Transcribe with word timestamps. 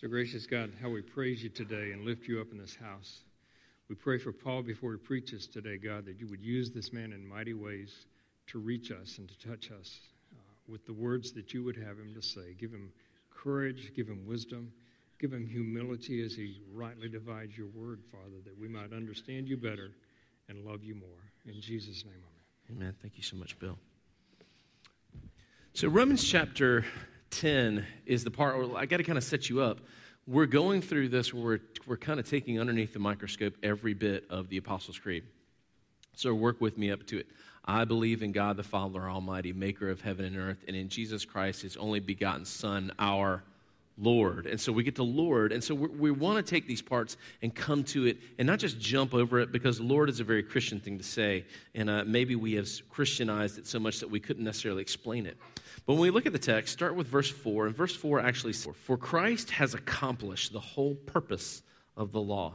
So, 0.00 0.06
gracious 0.06 0.46
God, 0.46 0.70
how 0.80 0.90
we 0.90 1.02
praise 1.02 1.42
you 1.42 1.48
today 1.48 1.90
and 1.90 2.04
lift 2.04 2.28
you 2.28 2.40
up 2.40 2.52
in 2.52 2.58
this 2.58 2.76
house. 2.76 3.22
We 3.88 3.96
pray 3.96 4.16
for 4.16 4.30
Paul 4.30 4.62
before 4.62 4.92
he 4.92 4.98
preaches 4.98 5.48
today, 5.48 5.76
God, 5.76 6.06
that 6.06 6.20
you 6.20 6.28
would 6.28 6.40
use 6.40 6.70
this 6.70 6.92
man 6.92 7.12
in 7.12 7.26
mighty 7.26 7.52
ways 7.52 8.06
to 8.46 8.60
reach 8.60 8.92
us 8.92 9.18
and 9.18 9.28
to 9.28 9.48
touch 9.48 9.72
us 9.72 9.98
uh, 10.36 10.52
with 10.68 10.86
the 10.86 10.92
words 10.92 11.32
that 11.32 11.52
you 11.52 11.64
would 11.64 11.74
have 11.74 11.98
him 11.98 12.14
to 12.14 12.22
say. 12.22 12.54
Give 12.60 12.70
him 12.70 12.92
courage, 13.28 13.92
give 13.96 14.06
him 14.06 14.24
wisdom, 14.24 14.70
give 15.18 15.32
him 15.32 15.48
humility 15.48 16.24
as 16.24 16.32
he 16.32 16.62
rightly 16.72 17.08
divides 17.08 17.58
your 17.58 17.66
word, 17.74 18.00
Father, 18.12 18.40
that 18.44 18.56
we 18.56 18.68
might 18.68 18.92
understand 18.92 19.48
you 19.48 19.56
better 19.56 19.90
and 20.48 20.64
love 20.64 20.84
you 20.84 20.94
more. 20.94 21.32
In 21.44 21.60
Jesus' 21.60 22.04
name, 22.04 22.22
amen. 22.70 22.82
Amen. 22.82 22.94
Thank 23.02 23.16
you 23.16 23.24
so 23.24 23.34
much, 23.34 23.58
Bill. 23.58 23.76
So, 25.72 25.88
Romans 25.88 26.22
chapter 26.22 26.84
10 27.30 27.84
is 28.06 28.24
the 28.24 28.30
part 28.30 28.58
where 28.58 28.76
I 28.76 28.86
got 28.86 28.98
to 28.98 29.02
kind 29.02 29.18
of 29.18 29.24
set 29.24 29.48
you 29.48 29.60
up. 29.60 29.80
We're 30.26 30.46
going 30.46 30.82
through 30.82 31.08
this 31.08 31.32
where 31.32 31.42
we're, 31.42 31.60
we're 31.86 31.96
kind 31.96 32.20
of 32.20 32.28
taking 32.28 32.60
underneath 32.60 32.92
the 32.92 32.98
microscope 32.98 33.54
every 33.62 33.94
bit 33.94 34.24
of 34.28 34.48
the 34.48 34.58
Apostles' 34.58 34.98
Creed. 34.98 35.24
So 36.14 36.34
work 36.34 36.60
with 36.60 36.76
me 36.76 36.90
up 36.90 37.06
to 37.06 37.18
it. 37.18 37.26
I 37.64 37.84
believe 37.84 38.22
in 38.22 38.32
God 38.32 38.56
the 38.56 38.62
Father 38.62 39.08
Almighty, 39.08 39.52
maker 39.52 39.90
of 39.90 40.00
heaven 40.00 40.24
and 40.24 40.36
earth, 40.36 40.64
and 40.66 40.74
in 40.74 40.88
Jesus 40.88 41.24
Christ, 41.24 41.62
his 41.62 41.76
only 41.76 42.00
begotten 42.00 42.44
Son, 42.44 42.92
our 42.98 43.42
Lord. 44.00 44.46
And 44.46 44.60
so 44.60 44.72
we 44.72 44.82
get 44.82 44.96
to 44.96 45.02
Lord. 45.02 45.52
And 45.52 45.62
so 45.62 45.74
we, 45.74 46.10
want 46.10 46.44
to 46.44 46.48
take 46.48 46.66
these 46.66 46.82
parts 46.82 47.16
and 47.42 47.54
come 47.54 47.84
to 47.84 48.06
it 48.06 48.18
and 48.38 48.46
not 48.46 48.58
just 48.58 48.78
jump 48.78 49.14
over 49.14 49.40
it 49.40 49.52
because 49.52 49.80
Lord 49.80 50.08
is 50.08 50.20
a 50.20 50.24
very 50.24 50.42
Christian 50.42 50.80
thing 50.80 50.98
to 50.98 51.04
say. 51.04 51.44
And 51.74 51.90
uh, 51.90 52.04
maybe 52.06 52.36
we 52.36 52.54
have 52.54 52.68
Christianized 52.88 53.58
it 53.58 53.66
so 53.66 53.78
much 53.78 54.00
that 54.00 54.10
we 54.10 54.20
couldn't 54.20 54.44
necessarily 54.44 54.82
explain 54.82 55.26
it. 55.26 55.36
But 55.86 55.94
when 55.94 56.02
we 56.02 56.10
look 56.10 56.26
at 56.26 56.32
the 56.32 56.38
text, 56.38 56.72
start 56.72 56.94
with 56.94 57.08
verse 57.08 57.30
4. 57.30 57.66
And 57.66 57.76
verse 57.76 57.94
4 57.94 58.20
actually 58.20 58.52
says, 58.52 58.74
For 58.76 58.96
Christ 58.96 59.50
has 59.50 59.74
accomplished 59.74 60.52
the 60.52 60.60
whole 60.60 60.94
purpose 60.94 61.62
of 61.96 62.12
the 62.12 62.20
law. 62.20 62.54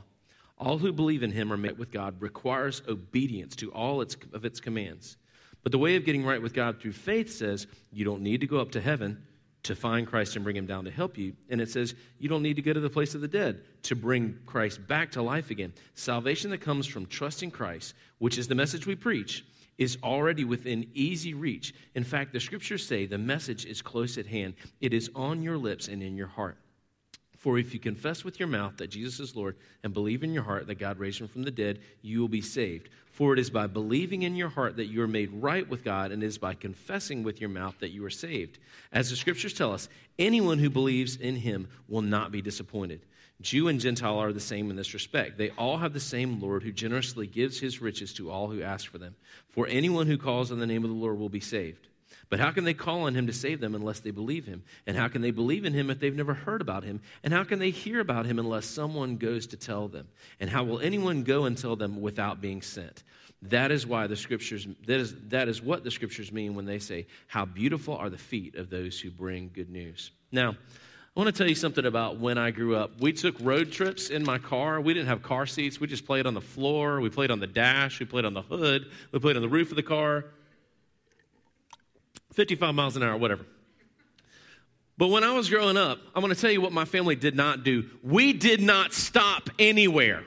All 0.57 0.77
who 0.77 0.93
believe 0.93 1.23
in 1.23 1.31
him 1.31 1.51
are 1.51 1.57
made 1.57 1.77
with 1.77 1.91
God 1.91 2.21
requires 2.21 2.81
obedience 2.87 3.55
to 3.57 3.71
all 3.71 4.01
its, 4.01 4.15
of 4.31 4.45
its 4.45 4.59
commands. 4.59 5.17
But 5.63 5.71
the 5.71 5.77
way 5.77 5.95
of 5.95 6.05
getting 6.05 6.25
right 6.25 6.41
with 6.41 6.53
God 6.53 6.79
through 6.79 6.91
faith 6.91 7.31
says 7.31 7.67
you 7.91 8.05
don't 8.05 8.21
need 8.21 8.41
to 8.41 8.47
go 8.47 8.59
up 8.59 8.71
to 8.71 8.81
heaven 8.81 9.23
to 9.63 9.75
find 9.75 10.05
Christ 10.05 10.35
and 10.35 10.43
bring 10.43 10.55
him 10.55 10.65
down 10.65 10.85
to 10.85 10.91
help 10.91 11.17
you. 11.17 11.33
And 11.49 11.61
it 11.61 11.69
says 11.69 11.95
you 12.19 12.29
don't 12.29 12.43
need 12.43 12.57
to 12.57 12.61
go 12.61 12.73
to 12.73 12.79
the 12.79 12.89
place 12.89 13.15
of 13.15 13.21
the 13.21 13.27
dead 13.27 13.61
to 13.83 13.95
bring 13.95 14.37
Christ 14.45 14.85
back 14.87 15.11
to 15.11 15.21
life 15.21 15.49
again. 15.49 15.73
Salvation 15.95 16.51
that 16.51 16.61
comes 16.61 16.85
from 16.85 17.05
trusting 17.05 17.51
Christ, 17.51 17.95
which 18.19 18.37
is 18.37 18.47
the 18.47 18.55
message 18.55 18.85
we 18.85 18.95
preach, 18.95 19.45
is 19.77 19.97
already 20.03 20.43
within 20.43 20.87
easy 20.93 21.33
reach. 21.33 21.73
In 21.95 22.03
fact, 22.03 22.33
the 22.33 22.39
scriptures 22.39 22.85
say 22.85 23.05
the 23.05 23.17
message 23.17 23.65
is 23.65 23.81
close 23.81 24.17
at 24.17 24.27
hand, 24.27 24.53
it 24.81 24.93
is 24.93 25.09
on 25.15 25.41
your 25.41 25.57
lips 25.57 25.87
and 25.87 26.03
in 26.03 26.15
your 26.15 26.27
heart. 26.27 26.57
For 27.37 27.57
if 27.57 27.73
you 27.73 27.79
confess 27.79 28.23
with 28.23 28.39
your 28.39 28.47
mouth 28.47 28.77
that 28.77 28.89
Jesus 28.89 29.19
is 29.19 29.35
Lord 29.35 29.57
and 29.83 29.93
believe 29.93 30.23
in 30.23 30.33
your 30.33 30.43
heart 30.43 30.65
that 30.67 30.79
God 30.79 30.97
raised 30.97 31.19
him 31.19 31.27
from 31.27 31.43
the 31.43 31.51
dead, 31.51 31.79
you 32.01 32.21
will 32.21 32.29
be 32.29 32.39
saved. 32.39 32.89
For 33.13 33.31
it 33.31 33.37
is 33.37 33.51
by 33.51 33.67
believing 33.67 34.23
in 34.23 34.35
your 34.35 34.49
heart 34.49 34.77
that 34.77 34.87
you 34.87 35.03
are 35.03 35.07
made 35.07 35.29
right 35.33 35.69
with 35.69 35.83
God, 35.83 36.11
and 36.11 36.23
it 36.23 36.25
is 36.25 36.39
by 36.39 36.55
confessing 36.55 37.21
with 37.21 37.39
your 37.39 37.49
mouth 37.49 37.75
that 37.79 37.91
you 37.91 38.03
are 38.05 38.09
saved. 38.09 38.57
As 38.91 39.11
the 39.11 39.15
scriptures 39.15 39.53
tell 39.53 39.71
us, 39.71 39.87
anyone 40.17 40.57
who 40.57 40.71
believes 40.71 41.15
in 41.15 41.35
him 41.35 41.67
will 41.87 42.01
not 42.01 42.31
be 42.31 42.41
disappointed. 42.41 43.01
Jew 43.39 43.67
and 43.67 43.79
Gentile 43.79 44.17
are 44.17 44.33
the 44.33 44.39
same 44.39 44.71
in 44.71 44.75
this 44.75 44.95
respect. 44.95 45.37
They 45.37 45.51
all 45.51 45.77
have 45.77 45.93
the 45.93 45.99
same 45.99 46.41
Lord 46.41 46.63
who 46.63 46.71
generously 46.71 47.27
gives 47.27 47.59
his 47.59 47.83
riches 47.83 48.13
to 48.15 48.31
all 48.31 48.47
who 48.47 48.63
ask 48.63 48.89
for 48.89 48.97
them. 48.97 49.15
For 49.49 49.67
anyone 49.67 50.07
who 50.07 50.17
calls 50.17 50.51
on 50.51 50.57
the 50.57 50.65
name 50.65 50.83
of 50.83 50.89
the 50.89 50.95
Lord 50.95 51.19
will 51.19 51.29
be 51.29 51.39
saved. 51.39 51.87
But 52.29 52.39
how 52.39 52.51
can 52.51 52.63
they 52.63 52.73
call 52.73 53.03
on 53.03 53.15
him 53.15 53.27
to 53.27 53.33
save 53.33 53.59
them 53.59 53.75
unless 53.75 53.99
they 53.99 54.11
believe 54.11 54.45
him? 54.45 54.63
And 54.87 54.97
how 54.97 55.07
can 55.07 55.21
they 55.21 55.31
believe 55.31 55.65
in 55.65 55.73
him 55.73 55.89
if 55.89 55.99
they've 55.99 56.15
never 56.15 56.33
heard 56.33 56.61
about 56.61 56.83
him? 56.83 57.01
And 57.23 57.33
how 57.33 57.43
can 57.43 57.59
they 57.59 57.69
hear 57.69 57.99
about 57.99 58.25
him 58.25 58.39
unless 58.39 58.65
someone 58.65 59.17
goes 59.17 59.47
to 59.47 59.57
tell 59.57 59.87
them? 59.87 60.07
And 60.39 60.49
how 60.49 60.63
will 60.63 60.79
anyone 60.79 61.23
go 61.23 61.45
and 61.45 61.57
tell 61.57 61.75
them 61.75 62.01
without 62.01 62.41
being 62.41 62.61
sent? 62.61 63.03
That 63.43 63.71
is 63.71 63.85
why 63.85 64.07
the 64.07 64.15
scriptures, 64.15 64.67
that 64.87 64.99
is, 64.99 65.15
that 65.27 65.49
is 65.49 65.61
what 65.61 65.83
the 65.83 65.91
scriptures 65.91 66.31
mean 66.31 66.55
when 66.55 66.65
they 66.65 66.79
say, 66.79 67.07
How 67.27 67.43
beautiful 67.45 67.95
are 67.95 68.09
the 68.09 68.17
feet 68.17 68.55
of 68.55 68.69
those 68.69 68.99
who 68.99 69.11
bring 69.11 69.51
good 69.53 69.69
news. 69.69 70.11
Now, 70.31 70.55
I 71.15 71.19
want 71.19 71.27
to 71.27 71.37
tell 71.37 71.47
you 71.47 71.53
something 71.53 71.85
about 71.85 72.19
when 72.19 72.39
I 72.39 72.49
grew 72.49 72.75
up. 72.75 72.99
We 72.99 73.13
took 73.13 73.35
road 73.39 73.71
trips 73.71 74.09
in 74.09 74.23
my 74.23 74.39
car. 74.39 74.81
We 74.81 74.95
didn't 74.95 75.09
have 75.09 75.21
car 75.21 75.45
seats. 75.45 75.79
We 75.79 75.85
just 75.85 76.07
played 76.07 76.25
on 76.25 76.33
the 76.33 76.41
floor. 76.41 77.01
We 77.01 77.09
played 77.11 77.29
on 77.29 77.39
the 77.39 77.45
dash. 77.45 77.99
We 77.99 78.07
played 78.07 78.25
on 78.25 78.33
the 78.33 78.41
hood. 78.41 78.89
We 79.11 79.19
played 79.19 79.35
on 79.35 79.43
the 79.43 79.49
roof 79.49 79.69
of 79.69 79.75
the 79.75 79.83
car. 79.83 80.25
55 82.33 82.75
miles 82.75 82.95
an 82.95 83.03
hour, 83.03 83.17
whatever. 83.17 83.45
But 84.97 85.07
when 85.07 85.23
I 85.23 85.33
was 85.33 85.49
growing 85.49 85.77
up, 85.77 85.99
I'm 86.13 86.21
going 86.21 86.33
to 86.33 86.39
tell 86.39 86.51
you 86.51 86.61
what 86.61 86.71
my 86.71 86.85
family 86.85 87.15
did 87.15 87.35
not 87.35 87.63
do. 87.63 87.89
We 88.03 88.33
did 88.33 88.61
not 88.61 88.93
stop 88.93 89.49
anywhere. 89.57 90.23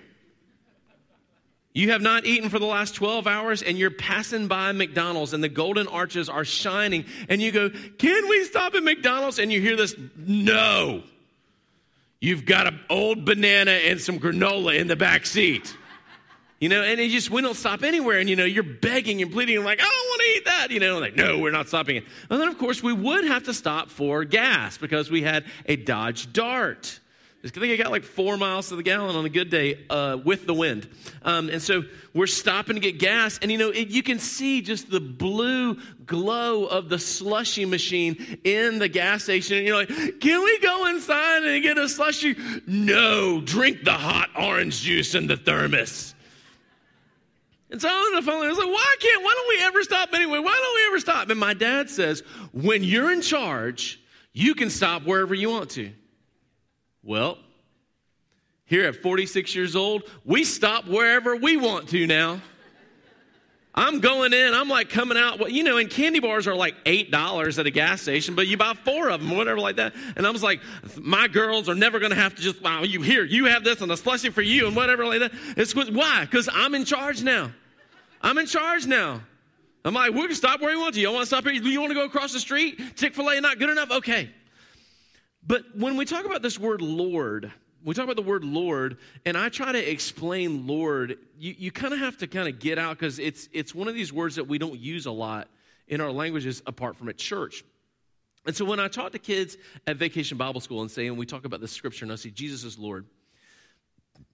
You 1.73 1.91
have 1.91 2.01
not 2.01 2.25
eaten 2.25 2.49
for 2.49 2.59
the 2.59 2.67
last 2.67 2.95
12 2.95 3.27
hours 3.27 3.63
and 3.63 3.77
you're 3.79 3.91
passing 3.91 4.49
by 4.49 4.73
McDonald's 4.73 5.35
and 5.35 5.45
the 5.45 5.49
golden 5.51 5.87
arches 5.89 6.31
are 6.31 6.45
shining 6.45 7.05
and 7.29 7.43
you 7.43 7.53
go, 7.53 7.69
Can 7.69 8.29
we 8.31 8.45
stop 8.45 8.75
at 8.75 8.83
McDonald's? 8.83 9.39
And 9.39 9.53
you 9.53 9.61
hear 9.61 9.77
this, 9.77 9.95
No. 10.17 11.03
You've 12.19 12.47
got 12.47 12.67
an 12.67 12.81
old 12.89 13.27
banana 13.27 13.73
and 13.73 14.01
some 14.01 14.19
granola 14.19 14.79
in 14.79 14.87
the 14.89 14.97
back 14.97 15.27
seat. 15.27 15.77
You 16.59 16.71
know, 16.71 16.83
and 16.83 16.99
it 16.99 17.11
just, 17.11 17.31
we 17.31 17.43
don't 17.43 17.55
stop 17.55 17.83
anywhere. 17.83 18.19
And, 18.19 18.31
you 18.31 18.37
know, 18.37 18.47
you're 18.47 18.63
begging 18.63 19.21
and 19.21 19.31
pleading, 19.31 19.63
like, 19.63 19.79
I 19.79 19.85
don't 19.85 19.93
want 19.93 20.23
to 20.23 20.39
eat 20.39 20.45
that. 20.47 20.71
You 20.71 20.81
know, 20.81 20.99
like, 20.99 21.15
no, 21.15 21.39
we're 21.39 21.51
not 21.51 21.69
stopping 21.69 21.97
it. 21.97 22.05
And 22.31 22.41
then, 22.41 22.49
of 22.49 22.57
course, 22.57 22.83
we 22.83 22.95
would 22.95 23.25
have 23.25 23.45
to 23.45 23.55
stop 23.55 23.91
for 23.91 24.25
gas 24.25 24.79
because 24.79 25.11
we 25.11 25.23
had 25.23 25.45
a 25.67 25.77
Dodge 25.77 26.33
Dart. 26.33 27.01
I 27.45 27.49
think 27.49 27.67
it 27.67 27.77
got 27.77 27.93
like 27.93 28.03
four 28.03 28.37
miles 28.37 28.71
to 28.71 28.77
the 28.77 28.83
gallon 28.83 29.15
on 29.15 29.25
a 29.25 29.29
good 29.29 29.51
day 29.51 29.85
uh, 29.89 30.19
with 30.25 30.47
the 30.47 30.55
wind. 30.55 30.89
Um, 31.23 31.49
and 31.49 31.63
so 31.63 31.85
we're 32.13 32.27
stopping 32.27 32.75
to 32.75 32.81
get 32.81 32.99
gas. 32.99 33.39
And, 33.41 33.53
you 33.53 33.59
know, 33.59 33.69
it, 33.69 33.89
you 33.89 34.03
can 34.03 34.19
see 34.19 34.63
just 34.63 34.91
the 34.91 34.99
blue 34.99 35.79
glow 36.07 36.65
of 36.65 36.89
the 36.89 36.99
slushy 36.99 37.65
machine 37.65 38.41
in 38.43 38.81
the 38.81 38.89
gas 38.89 39.25
station. 39.25 39.59
And 39.59 39.67
you're 39.67 39.77
like, 39.77 39.89
can 39.89 40.43
we 40.43 40.59
go 40.59 40.87
inside 40.89 41.45
and 41.45 41.63
get 41.63 41.79
a 41.79 41.89
slushy? 41.89 42.35
No, 42.67 43.41
drink 43.43 43.85
the 43.85 43.93
hot 43.93 44.31
orange 44.37 44.81
juice 44.81 45.15
in 45.15 45.29
the 45.29 45.37
thermos. 45.37 46.16
And 47.71 47.83
so 47.83 47.89
I 47.89 48.21
was 48.23 48.27
like, 48.59 48.67
why 48.67 48.97
can't, 49.01 49.25
why 49.25 49.35
don't 49.35 49.49
we 49.49 49.65
ever 49.65 49.83
stop 49.83 50.11
anyway? 50.15 50.39
Why 50.39 50.53
don't 50.53 50.75
we 50.75 50.87
ever 50.87 51.01
stop? 51.01 51.31
And 51.31 51.41
my 51.41 51.53
dad 51.55 51.91
says, 51.91 52.23
when 52.53 52.85
you're 52.85 53.13
in 53.13 53.23
charge, 53.23 54.01
you 54.33 54.55
can 54.55 54.71
stop 54.71 55.03
wherever 55.03 55.35
you 55.35 55.51
want 55.51 55.71
to. 55.71 55.91
Well, 57.03 57.39
here 58.67 58.85
at 58.87 58.97
46 58.97 59.55
years 59.55 59.75
old, 59.75 60.05
we 60.25 60.45
stop 60.45 60.87
wherever 60.87 61.35
we 61.37 61.57
want 61.57 61.89
to 61.89 62.07
now. 62.07 62.41
I'm 63.79 64.01
going 64.01 64.33
in, 64.33 64.55
I'm 64.55 64.71
like 64.71 64.89
coming 64.89 65.19
out. 65.19 65.39
Well, 65.39 65.51
you 65.51 65.63
know, 65.63 65.77
and 65.77 65.91
candy 65.91 66.19
bars 66.19 66.47
are 66.47 66.55
like 66.55 66.83
$8 66.85 67.59
at 67.59 67.67
a 67.67 67.71
gas 67.71 68.01
station, 68.01 68.35
but 68.35 68.47
you 68.47 68.57
buy 68.57 68.73
four 68.73 69.11
of 69.11 69.21
them 69.21 69.37
whatever 69.37 69.61
like 69.61 69.77
that. 69.77 69.95
And 70.17 70.27
I 70.27 70.31
was 70.31 70.43
like, 70.43 70.61
my 70.99 71.29
girls 71.29 71.69
are 71.69 71.75
never 71.75 71.99
going 71.99 72.11
to 72.11 72.17
have 72.17 72.35
to 72.37 72.43
just, 72.43 72.63
wow, 72.63 72.85
you 72.85 73.03
here, 73.03 73.25
you 73.25 73.45
have 73.45 73.65
this 73.65 73.83
and 73.83 73.93
a 73.93 73.95
slushie 73.95 74.33
for 74.33 74.41
you 74.41 74.67
and 74.67 74.75
whatever 74.75 75.05
like 75.05 75.21
that. 75.21 75.33
It's 75.59 75.75
why? 75.75 76.25
Because 76.25 76.49
I'm 76.51 76.75
in 76.75 76.87
charge 76.87 77.23
now. 77.23 77.53
I'm 78.23 78.39
in 78.39 78.47
charge 78.47 78.87
now. 78.87 79.21
I'm 79.85 79.95
like, 79.95 80.13
we 80.13 80.27
can 80.27 80.35
stop 80.35 80.63
where 80.63 80.75
we 80.75 80.81
want 80.81 80.95
to. 80.95 81.01
You 81.01 81.13
want 81.13 81.23
to 81.23 81.27
stop 81.27 81.45
here? 81.45 81.53
You 81.53 81.81
want 81.81 81.91
to 81.91 81.95
go 81.95 82.05
across 82.05 82.33
the 82.33 82.41
street? 82.41 82.97
Chick 82.97 83.15
fil 83.15 83.29
A 83.29 83.41
not 83.41 83.59
good 83.59 83.71
enough? 83.71 83.91
Okay. 83.91 84.31
But 85.47 85.63
when 85.77 85.97
we 85.97 86.05
talk 86.07 86.25
about 86.25 86.43
this 86.43 86.59
word 86.59 86.81
Lord, 86.81 87.53
we 87.87 87.95
talk 87.95 88.03
about 88.03 88.17
the 88.17 88.23
word 88.23 88.43
Lord, 88.43 88.99
and 89.25 89.39
I 89.39 89.49
try 89.49 89.71
to 89.71 89.91
explain 89.91 90.67
Lord, 90.67 91.19
you, 91.39 91.55
you 91.57 91.71
kind 91.71 91.95
of 91.95 92.01
have 92.01 92.19
to 92.19 92.27
kind 92.27 92.49
of 92.49 92.59
get 92.59 92.81
out 92.81 92.99
because 92.99 93.21
it's, 93.21 93.49
it's 93.53 93.73
one 93.77 93.87
of 93.87 93.95
these 93.95 94.13
words 94.13 94.35
that 94.35 94.49
we 94.49 94.59
don't 94.59 94.79
use 94.79 95.07
a 95.07 95.13
lot 95.13 95.49
in 95.87 96.01
our 96.01 96.11
languages 96.11 96.63
apart 96.67 96.97
from 96.97 97.09
at 97.09 97.17
church. 97.17 97.65
And 98.45 98.57
so 98.57 98.65
when 98.65 98.81
I 98.81 98.89
talk 98.89 99.13
to 99.13 99.21
kids 99.21 99.57
at 99.87 99.99
Vacation 99.99 100.37
Bible 100.37 100.61
School 100.61 100.83
and 100.83 100.91
say, 100.91 101.07
and 101.07 101.17
we 101.17 101.27
talk 101.27 101.45
about 101.45 101.61
the 101.61 101.69
scripture 101.69 102.05
and 102.05 102.11
I 102.11 102.17
say, 102.17 102.31
Jesus 102.31 102.65
is 102.65 102.77
Lord, 102.77 103.07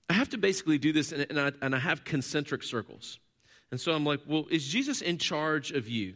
I 0.08 0.14
have 0.14 0.30
to 0.30 0.38
basically 0.38 0.78
do 0.78 0.94
this, 0.94 1.12
and, 1.12 1.26
and, 1.28 1.38
I, 1.38 1.52
and 1.60 1.74
I 1.74 1.78
have 1.78 2.04
concentric 2.04 2.62
circles. 2.62 3.18
And 3.70 3.78
so 3.78 3.92
I'm 3.92 4.06
like, 4.06 4.20
well, 4.26 4.46
is 4.50 4.66
Jesus 4.66 5.02
in 5.02 5.18
charge 5.18 5.72
of 5.72 5.86
you? 5.90 6.14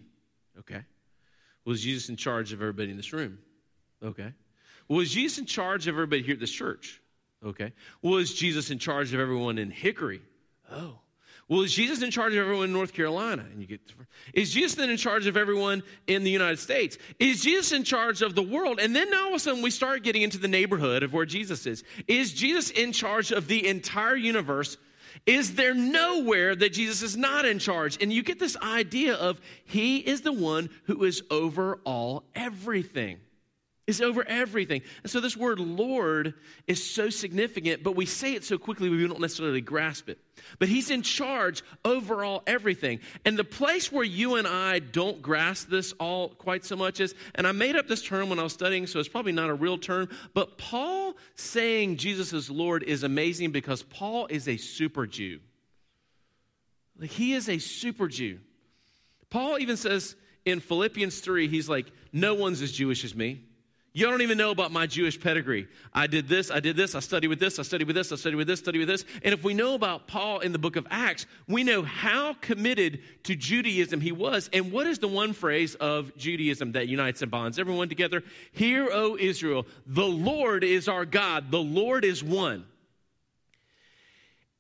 Okay. 0.61 0.81
Well, 1.67 1.77
Jesus 1.77 2.09
in 2.09 2.17
charge 2.17 2.55
of 2.55 2.63
everybody 2.63 2.91
in 2.91 2.97
this 2.97 3.13
room? 3.13 3.39
Okay. 4.03 4.33
Well, 4.89 5.05
Jesus 5.05 5.39
in 5.39 5.45
charge 5.45 5.87
of 5.87 5.97
everybody 5.97 6.23
here 6.23 6.33
at 6.33 6.41
this 6.41 6.51
church? 6.51 7.03
Okay. 7.45 7.73
Well, 8.03 8.17
is 8.17 8.35
Jesus 8.35 8.71
in 8.71 8.79
charge 8.79 9.13
of 9.15 9.21
everyone 9.21 9.59
in 9.59 9.71
Hickory? 9.71 10.21
Oh. 10.71 10.99
Well, 11.49 11.63
is 11.63 11.73
Jesus 11.73 12.03
in 12.03 12.11
charge 12.11 12.33
of 12.33 12.41
everyone 12.41 12.65
in 12.65 12.73
North 12.73 12.93
Carolina? 12.93 13.45
And 13.53 13.61
you 13.61 13.69
get 13.69 13.81
is 14.33 14.51
Jesus 14.51 14.75
then 14.75 14.91
in 14.91 14.97
charge 14.97 15.29
of 15.29 15.37
everyone 15.37 15.85
in 16.09 16.25
the 16.25 16.31
United 16.31 16.59
States? 16.59 16.99
Is 17.21 17.41
Jesus 17.41 17.71
in 17.71 17.85
charge 17.85 18.21
of 18.21 18.35
the 18.35 18.43
world? 18.43 18.81
And 18.81 18.97
then 18.97 19.11
now 19.11 19.27
all 19.27 19.29
of 19.29 19.35
a 19.35 19.39
sudden 19.39 19.63
we 19.63 19.71
start 19.71 20.03
getting 20.03 20.23
into 20.23 20.39
the 20.39 20.49
neighborhood 20.49 21.05
of 21.05 21.13
where 21.13 21.25
Jesus 21.25 21.67
is. 21.67 21.85
Is 22.09 22.33
Jesus 22.33 22.71
in 22.71 22.91
charge 22.91 23.31
of 23.31 23.47
the 23.47 23.65
entire 23.69 24.17
universe? 24.17 24.77
Is 25.25 25.55
there 25.55 25.73
nowhere 25.73 26.57
that 26.57 26.73
Jesus 26.73 27.03
is 27.03 27.17
not 27.17 27.45
in 27.45 27.61
charge? 27.61 28.03
And 28.03 28.13
you 28.13 28.25
get 28.25 28.41
this 28.41 28.57
idea 28.57 29.15
of 29.15 29.41
he 29.65 29.99
is 29.99 30.23
the 30.23 30.33
one 30.33 30.69
who 30.85 31.05
is 31.05 31.23
over 31.31 31.79
all 31.85 32.25
everything. 32.35 33.19
Is 33.87 34.01
over 34.01 34.27
everything. 34.27 34.83
And 35.03 35.11
so 35.11 35.21
this 35.21 35.37
word 35.37 35.61
Lord 35.61 36.35
is 36.67 36.85
so 36.85 37.09
significant, 37.09 37.83
but 37.83 37.95
we 37.95 38.05
say 38.05 38.35
it 38.35 38.45
so 38.45 38.59
quickly 38.59 38.89
we 38.89 39.07
don't 39.07 39.21
necessarily 39.21 39.61
grasp 39.61 40.09
it. 40.09 40.19
But 40.59 40.69
he's 40.69 40.91
in 40.91 41.03
charge 41.03 41.63
over 41.85 42.25
all 42.25 42.43
everything. 42.47 43.01
And 43.25 43.39
the 43.39 43.45
place 43.45 43.93
where 43.93 44.05
you 44.05 44.37
and 44.37 44.47
I 44.47 44.81
don't 44.81 45.23
grasp 45.23 45.69
this 45.69 45.93
all 46.01 46.31
quite 46.31 46.65
so 46.65 46.77
much 46.77 47.01
is, 47.01 47.15
and 47.35 47.47
I 47.47 47.53
made 47.53 47.77
up 47.77 47.87
this 47.87 48.03
term 48.03 48.29
when 48.29 48.39
I 48.39 48.43
was 48.43 48.53
studying, 48.53 48.87
so 48.87 48.99
it's 48.99 49.09
probably 49.09 49.33
not 49.33 49.51
a 49.51 49.55
real 49.55 49.79
term, 49.79 50.09
but 50.35 50.59
Paul 50.59 51.15
saying 51.37 51.97
Jesus 51.97 52.33
is 52.33 52.51
Lord 52.51 52.83
is 52.83 53.05
amazing 53.05 53.53
because 53.53 53.83
Paul 53.83 54.27
is 54.27 54.49
a 54.49 54.57
super 54.57 55.07
Jew. 55.07 55.41
Like 56.99 57.11
he 57.11 57.35
is 57.35 57.49
a 57.49 57.59
super 57.59 58.09
Jew. 58.09 58.41
Paul 59.31 59.59
even 59.59 59.77
says 59.77 60.17
in 60.45 60.61
Philippians 60.61 61.21
3, 61.21 61.49
he's 61.49 61.69
like, 61.69 61.87
No 62.13 62.35
one's 62.35 62.63
as 62.63 62.73
Jewish 62.73 63.05
as 63.05 63.15
me. 63.15 63.46
You 63.97 64.05
don't 64.05 64.21
even 64.21 64.37
know 64.37 64.51
about 64.51 64.73
my 64.73 64.87
Jewish 64.87 65.19
pedigree. 65.19 65.69
I 65.91 66.07
did 66.07 66.29
this, 66.29 66.51
I 66.51 66.61
did 66.61 66.77
this, 66.77 66.95
I 66.95 67.01
studied 67.01 67.29
with 67.29 67.41
this, 67.41 67.59
I 67.59 67.63
studied 67.63 67.87
with 67.87 67.97
this, 67.97 68.13
I 68.13 68.17
studied 68.17 68.37
with 68.37 68.47
this, 68.47 68.59
studied 68.59 68.81
with 68.81 68.89
this. 68.89 69.07
And 69.23 69.33
if 69.33 69.43
we 69.43 69.55
know 69.55 69.73
about 69.73 70.07
Paul 70.07 70.41
in 70.41 70.53
the 70.53 70.59
book 70.59 70.77
of 70.77 70.87
Acts, 70.91 71.25
we 71.49 71.65
know 71.65 71.83
how 71.83 72.35
committed 72.43 73.01
to 73.23 73.35
Judaism 73.35 74.03
he 74.03 74.13
was. 74.13 74.51
And 74.53 74.71
what 74.71 74.87
is 74.87 74.99
the 74.99 75.09
one 75.09 75.33
phrase 75.33 75.77
of 75.77 76.15
Judaism 76.15 76.73
that 76.73 76.89
unites 76.89 77.23
and 77.23 77.31
bonds 77.31 77.59
everyone 77.59 77.89
together? 77.89 78.23
Hear, 78.53 78.87
O 78.93 79.17
Israel, 79.17 79.67
the 79.87 80.05
Lord 80.05 80.63
is 80.63 80.89
our 80.89 81.07
God, 81.07 81.51
the 81.51 81.57
Lord 81.63 82.05
is 82.05 82.23
one. 82.23 82.67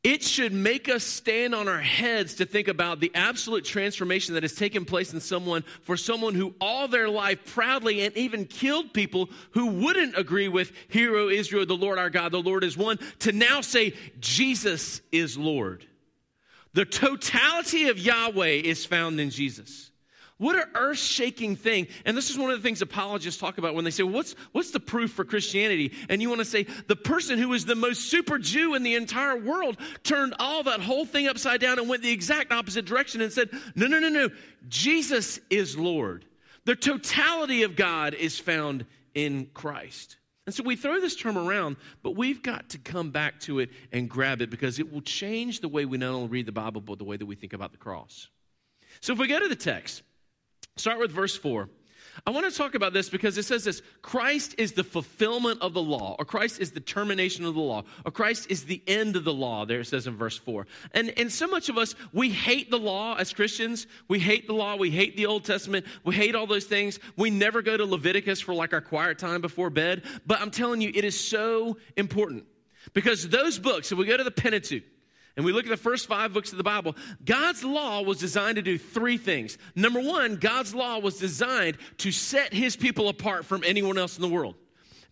It 0.06 0.22
should 0.22 0.52
make 0.52 0.88
us 0.88 1.02
stand 1.02 1.52
on 1.52 1.66
our 1.66 1.80
heads 1.80 2.34
to 2.34 2.46
think 2.46 2.68
about 2.68 3.00
the 3.00 3.10
absolute 3.12 3.64
transformation 3.64 4.34
that 4.34 4.44
has 4.44 4.54
taken 4.54 4.84
place 4.84 5.12
in 5.12 5.18
someone 5.20 5.64
for 5.82 5.96
someone 5.96 6.36
who 6.36 6.54
all 6.60 6.86
their 6.86 7.08
life 7.08 7.44
proudly 7.52 8.02
and 8.02 8.16
even 8.16 8.44
killed 8.44 8.92
people 8.92 9.28
who 9.50 9.66
wouldn't 9.66 10.16
agree 10.16 10.46
with, 10.46 10.70
Hear, 10.86 11.16
O 11.16 11.28
Israel, 11.28 11.66
the 11.66 11.74
Lord 11.74 11.98
our 11.98 12.08
God, 12.08 12.30
the 12.30 12.38
Lord 12.38 12.62
is 12.62 12.76
one, 12.76 13.00
to 13.18 13.32
now 13.32 13.62
say, 13.62 13.94
Jesus 14.20 15.00
is 15.10 15.36
Lord. 15.36 15.84
The 16.72 16.84
totality 16.84 17.88
of 17.88 17.98
Yahweh 17.98 18.60
is 18.62 18.86
found 18.86 19.18
in 19.18 19.30
Jesus. 19.30 19.90
What 20.38 20.56
an 20.56 20.64
earth 20.74 20.98
shaking 20.98 21.56
thing. 21.56 21.88
And 22.04 22.14
this 22.14 22.28
is 22.28 22.36
one 22.36 22.50
of 22.50 22.58
the 22.58 22.62
things 22.62 22.82
apologists 22.82 23.40
talk 23.40 23.56
about 23.56 23.74
when 23.74 23.84
they 23.84 23.90
say, 23.90 24.02
what's, 24.02 24.34
what's 24.52 24.70
the 24.70 24.80
proof 24.80 25.12
for 25.12 25.24
Christianity? 25.24 25.92
And 26.10 26.20
you 26.20 26.28
want 26.28 26.40
to 26.40 26.44
say, 26.44 26.66
the 26.88 26.96
person 26.96 27.38
who 27.38 27.48
was 27.48 27.64
the 27.64 27.74
most 27.74 28.10
super 28.10 28.38
Jew 28.38 28.74
in 28.74 28.82
the 28.82 28.96
entire 28.96 29.36
world 29.36 29.78
turned 30.02 30.34
all 30.38 30.62
that 30.64 30.80
whole 30.80 31.06
thing 31.06 31.26
upside 31.26 31.60
down 31.60 31.78
and 31.78 31.88
went 31.88 32.02
the 32.02 32.12
exact 32.12 32.52
opposite 32.52 32.84
direction 32.84 33.22
and 33.22 33.32
said, 33.32 33.48
no, 33.74 33.86
no, 33.86 33.98
no, 33.98 34.10
no. 34.10 34.28
Jesus 34.68 35.40
is 35.48 35.78
Lord. 35.78 36.26
The 36.66 36.76
totality 36.76 37.62
of 37.62 37.74
God 37.74 38.12
is 38.12 38.38
found 38.38 38.84
in 39.14 39.46
Christ. 39.54 40.18
And 40.44 40.54
so 40.54 40.62
we 40.62 40.76
throw 40.76 41.00
this 41.00 41.16
term 41.16 41.38
around, 41.38 41.76
but 42.02 42.12
we've 42.12 42.42
got 42.42 42.68
to 42.70 42.78
come 42.78 43.10
back 43.10 43.40
to 43.40 43.60
it 43.60 43.70
and 43.90 44.08
grab 44.08 44.42
it 44.42 44.50
because 44.50 44.78
it 44.78 44.92
will 44.92 45.00
change 45.00 45.60
the 45.60 45.68
way 45.68 45.86
we 45.86 45.96
not 45.96 46.12
only 46.12 46.28
read 46.28 46.46
the 46.46 46.52
Bible, 46.52 46.82
but 46.82 46.98
the 46.98 47.04
way 47.04 47.16
that 47.16 47.26
we 47.26 47.34
think 47.34 47.54
about 47.54 47.72
the 47.72 47.78
cross. 47.78 48.28
So 49.00 49.12
if 49.12 49.18
we 49.18 49.26
go 49.26 49.40
to 49.40 49.48
the 49.48 49.56
text, 49.56 50.02
Start 50.76 50.98
with 50.98 51.10
verse 51.10 51.36
4. 51.36 51.68
I 52.26 52.30
want 52.30 52.50
to 52.50 52.56
talk 52.56 52.74
about 52.74 52.92
this 52.92 53.08
because 53.08 53.36
it 53.36 53.42
says 53.44 53.64
this 53.64 53.82
Christ 54.02 54.54
is 54.58 54.72
the 54.72 54.84
fulfillment 54.84 55.60
of 55.60 55.74
the 55.74 55.82
law, 55.82 56.16
or 56.18 56.24
Christ 56.24 56.60
is 56.60 56.70
the 56.70 56.80
termination 56.80 57.44
of 57.44 57.54
the 57.54 57.60
law, 57.60 57.84
or 58.04 58.10
Christ 58.10 58.50
is 58.50 58.64
the 58.64 58.82
end 58.86 59.16
of 59.16 59.24
the 59.24 59.32
law, 59.32 59.64
there 59.64 59.80
it 59.80 59.86
says 59.86 60.06
in 60.06 60.16
verse 60.16 60.38
4. 60.38 60.66
And, 60.92 61.12
and 61.18 61.30
so 61.30 61.46
much 61.46 61.68
of 61.68 61.76
us, 61.76 61.94
we 62.12 62.30
hate 62.30 62.70
the 62.70 62.78
law 62.78 63.16
as 63.16 63.32
Christians. 63.32 63.86
We 64.08 64.18
hate 64.18 64.46
the 64.46 64.54
law. 64.54 64.76
We 64.76 64.90
hate 64.90 65.16
the 65.16 65.26
Old 65.26 65.44
Testament. 65.44 65.86
We 66.04 66.14
hate 66.14 66.34
all 66.34 66.46
those 66.46 66.64
things. 66.64 66.98
We 67.16 67.30
never 67.30 67.62
go 67.62 67.76
to 67.76 67.84
Leviticus 67.84 68.40
for 68.40 68.54
like 68.54 68.72
our 68.72 68.80
quiet 68.80 69.18
time 69.18 69.40
before 69.40 69.70
bed. 69.70 70.02
But 70.26 70.40
I'm 70.40 70.50
telling 70.50 70.80
you, 70.80 70.90
it 70.94 71.04
is 71.04 71.18
so 71.18 71.76
important 71.96 72.44
because 72.92 73.28
those 73.28 73.58
books, 73.58 73.92
if 73.92 73.98
we 73.98 74.06
go 74.06 74.16
to 74.16 74.24
the 74.24 74.30
Pentateuch, 74.30 74.84
and 75.36 75.44
we 75.44 75.52
look 75.52 75.66
at 75.66 75.70
the 75.70 75.76
first 75.76 76.06
five 76.06 76.32
books 76.32 76.50
of 76.52 76.58
the 76.58 76.64
Bible, 76.64 76.96
God's 77.24 77.62
law 77.62 78.00
was 78.02 78.18
designed 78.18 78.56
to 78.56 78.62
do 78.62 78.78
three 78.78 79.18
things. 79.18 79.58
Number 79.74 80.00
one, 80.00 80.36
God's 80.36 80.74
law 80.74 80.98
was 80.98 81.18
designed 81.18 81.76
to 81.98 82.10
set 82.10 82.54
his 82.54 82.76
people 82.76 83.08
apart 83.08 83.44
from 83.44 83.62
anyone 83.64 83.98
else 83.98 84.16
in 84.16 84.22
the 84.22 84.28
world. 84.28 84.54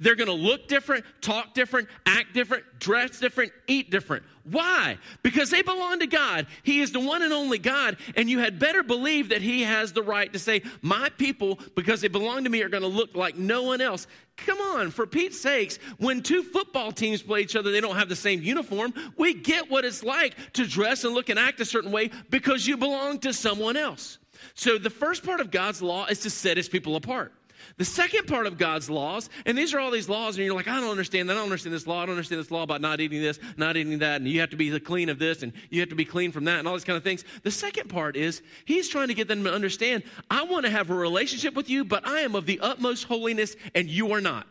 They're 0.04 0.16
going 0.16 0.28
to 0.28 0.34
look 0.34 0.68
different, 0.68 1.02
talk 1.22 1.54
different, 1.54 1.88
act 2.04 2.34
different, 2.34 2.78
dress 2.78 3.18
different, 3.18 3.52
eat 3.66 3.90
different. 3.90 4.22
Why? 4.44 4.98
Because 5.22 5.48
they 5.48 5.62
belong 5.62 6.00
to 6.00 6.06
God. 6.06 6.46
He 6.62 6.82
is 6.82 6.92
the 6.92 7.00
one 7.00 7.22
and 7.22 7.32
only 7.32 7.56
God, 7.56 7.96
and 8.14 8.28
you 8.28 8.38
had 8.38 8.58
better 8.58 8.82
believe 8.82 9.30
that 9.30 9.40
He 9.40 9.62
has 9.62 9.94
the 9.94 10.02
right 10.02 10.30
to 10.34 10.38
say, 10.38 10.60
My 10.82 11.08
people, 11.16 11.58
because 11.74 12.02
they 12.02 12.08
belong 12.08 12.44
to 12.44 12.50
me, 12.50 12.60
are 12.60 12.68
going 12.68 12.82
to 12.82 12.86
look 12.86 13.16
like 13.16 13.38
no 13.38 13.62
one 13.62 13.80
else. 13.80 14.06
Come 14.36 14.60
on, 14.60 14.90
for 14.90 15.06
Pete's 15.06 15.40
sakes, 15.40 15.78
when 15.96 16.22
two 16.22 16.42
football 16.42 16.92
teams 16.92 17.22
play 17.22 17.40
each 17.40 17.56
other, 17.56 17.70
they 17.70 17.80
don't 17.80 17.96
have 17.96 18.10
the 18.10 18.14
same 18.14 18.42
uniform. 18.42 18.92
We 19.16 19.32
get 19.32 19.70
what 19.70 19.86
it's 19.86 20.02
like 20.02 20.36
to 20.52 20.66
dress 20.66 21.04
and 21.04 21.14
look 21.14 21.30
and 21.30 21.38
act 21.38 21.60
a 21.60 21.64
certain 21.64 21.92
way 21.92 22.10
because 22.28 22.66
you 22.66 22.76
belong 22.76 23.20
to 23.20 23.32
someone 23.32 23.78
else. 23.78 24.18
So 24.54 24.76
the 24.76 24.90
first 24.90 25.24
part 25.24 25.40
of 25.40 25.50
God's 25.50 25.80
law 25.80 26.04
is 26.04 26.18
to 26.20 26.30
set 26.30 26.58
His 26.58 26.68
people 26.68 26.94
apart. 26.96 27.32
The 27.76 27.84
second 27.84 28.26
part 28.26 28.46
of 28.46 28.58
God's 28.58 28.88
laws, 28.88 29.28
and 29.46 29.56
these 29.56 29.74
are 29.74 29.80
all 29.80 29.90
these 29.90 30.08
laws, 30.08 30.36
and 30.36 30.44
you're 30.44 30.54
like, 30.54 30.68
I 30.68 30.80
don't 30.80 30.90
understand 30.90 31.28
that. 31.28 31.34
I 31.34 31.36
don't 31.36 31.44
understand 31.44 31.74
this 31.74 31.86
law. 31.86 32.02
I 32.02 32.06
don't 32.06 32.14
understand 32.14 32.40
this 32.40 32.50
law 32.50 32.62
about 32.62 32.80
not 32.80 33.00
eating 33.00 33.20
this, 33.20 33.38
not 33.56 33.76
eating 33.76 33.98
that, 33.98 34.20
and 34.20 34.28
you 34.28 34.40
have 34.40 34.50
to 34.50 34.56
be 34.56 34.70
the 34.70 34.80
clean 34.80 35.08
of 35.08 35.18
this, 35.18 35.42
and 35.42 35.52
you 35.70 35.80
have 35.80 35.88
to 35.88 35.94
be 35.94 36.04
clean 36.04 36.32
from 36.32 36.44
that, 36.44 36.58
and 36.58 36.68
all 36.68 36.74
these 36.74 36.84
kind 36.84 36.96
of 36.96 37.04
things. 37.04 37.24
The 37.42 37.50
second 37.50 37.88
part 37.88 38.16
is 38.16 38.42
he's 38.64 38.88
trying 38.88 39.08
to 39.08 39.14
get 39.14 39.28
them 39.28 39.44
to 39.44 39.52
understand 39.52 40.04
I 40.30 40.44
want 40.44 40.64
to 40.64 40.70
have 40.70 40.90
a 40.90 40.94
relationship 40.94 41.54
with 41.54 41.68
you, 41.68 41.84
but 41.84 42.06
I 42.06 42.20
am 42.20 42.34
of 42.34 42.46
the 42.46 42.60
utmost 42.60 43.04
holiness, 43.04 43.56
and 43.74 43.88
you 43.88 44.12
are 44.12 44.20
not. 44.20 44.46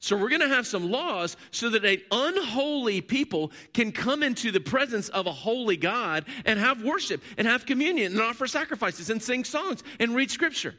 So 0.00 0.16
we're 0.16 0.28
going 0.28 0.42
to 0.42 0.48
have 0.48 0.66
some 0.66 0.90
laws 0.90 1.36
so 1.50 1.70
that 1.70 1.84
an 1.84 2.00
unholy 2.12 3.00
people 3.00 3.50
can 3.72 3.90
come 3.90 4.22
into 4.22 4.52
the 4.52 4.60
presence 4.60 5.08
of 5.08 5.26
a 5.26 5.32
holy 5.32 5.76
God 5.76 6.24
and 6.44 6.58
have 6.58 6.84
worship 6.84 7.22
and 7.36 7.48
have 7.48 7.66
communion 7.66 8.12
and 8.12 8.20
offer 8.20 8.46
sacrifices 8.46 9.10
and 9.10 9.20
sing 9.20 9.42
songs 9.42 9.82
and 9.98 10.14
read 10.14 10.30
scripture. 10.30 10.76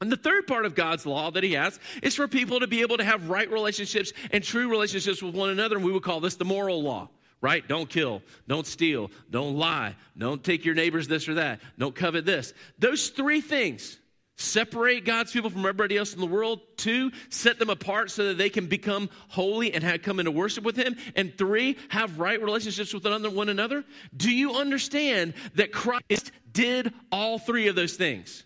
And 0.00 0.12
the 0.12 0.16
third 0.16 0.46
part 0.46 0.64
of 0.64 0.76
God's 0.76 1.06
law 1.06 1.30
that 1.30 1.42
He 1.42 1.54
has 1.54 1.78
is 2.02 2.14
for 2.14 2.28
people 2.28 2.60
to 2.60 2.68
be 2.68 2.82
able 2.82 2.98
to 2.98 3.04
have 3.04 3.28
right 3.28 3.50
relationships 3.50 4.12
and 4.30 4.44
true 4.44 4.70
relationships 4.70 5.22
with 5.22 5.34
one 5.34 5.50
another. 5.50 5.76
And 5.76 5.84
we 5.84 5.90
would 5.90 6.04
call 6.04 6.20
this 6.20 6.36
the 6.36 6.44
moral 6.44 6.82
law, 6.82 7.08
right? 7.40 7.66
Don't 7.66 7.90
kill, 7.90 8.22
don't 8.46 8.66
steal, 8.66 9.10
don't 9.28 9.56
lie, 9.56 9.96
don't 10.16 10.42
take 10.42 10.64
your 10.64 10.76
neighbor's 10.76 11.08
this 11.08 11.28
or 11.28 11.34
that, 11.34 11.60
don't 11.78 11.94
covet 11.94 12.24
this. 12.24 12.54
Those 12.78 13.08
three 13.08 13.40
things 13.40 13.98
separate 14.36 15.04
God's 15.04 15.32
people 15.32 15.50
from 15.50 15.60
everybody 15.60 15.98
else 15.98 16.14
in 16.14 16.20
the 16.20 16.26
world. 16.26 16.60
Two, 16.76 17.10
set 17.28 17.58
them 17.58 17.70
apart 17.70 18.12
so 18.12 18.26
that 18.26 18.38
they 18.38 18.50
can 18.50 18.68
become 18.68 19.10
holy 19.26 19.74
and 19.74 19.82
have, 19.82 20.02
come 20.02 20.20
into 20.20 20.30
worship 20.30 20.62
with 20.62 20.76
Him. 20.76 20.96
And 21.16 21.36
three, 21.36 21.76
have 21.88 22.20
right 22.20 22.40
relationships 22.40 22.94
with 22.94 23.04
one 23.04 23.48
another. 23.48 23.84
Do 24.16 24.30
you 24.30 24.54
understand 24.54 25.34
that 25.56 25.72
Christ 25.72 26.30
did 26.52 26.94
all 27.10 27.40
three 27.40 27.66
of 27.66 27.74
those 27.74 27.94
things? 27.94 28.44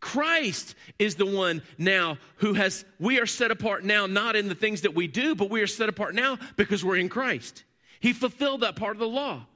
Christ 0.00 0.74
is 0.98 1.16
the 1.16 1.26
one 1.26 1.62
now 1.76 2.18
who 2.36 2.54
has, 2.54 2.84
we 3.00 3.18
are 3.18 3.26
set 3.26 3.50
apart 3.50 3.84
now, 3.84 4.06
not 4.06 4.36
in 4.36 4.48
the 4.48 4.54
things 4.54 4.82
that 4.82 4.94
we 4.94 5.06
do, 5.06 5.34
but 5.34 5.50
we 5.50 5.60
are 5.60 5.66
set 5.66 5.88
apart 5.88 6.14
now 6.14 6.38
because 6.56 6.84
we're 6.84 6.96
in 6.96 7.08
Christ. 7.08 7.64
He 8.00 8.12
fulfilled 8.12 8.60
that 8.60 8.76
part 8.76 8.94
of 8.94 9.00
the 9.00 9.08
law. 9.08 9.46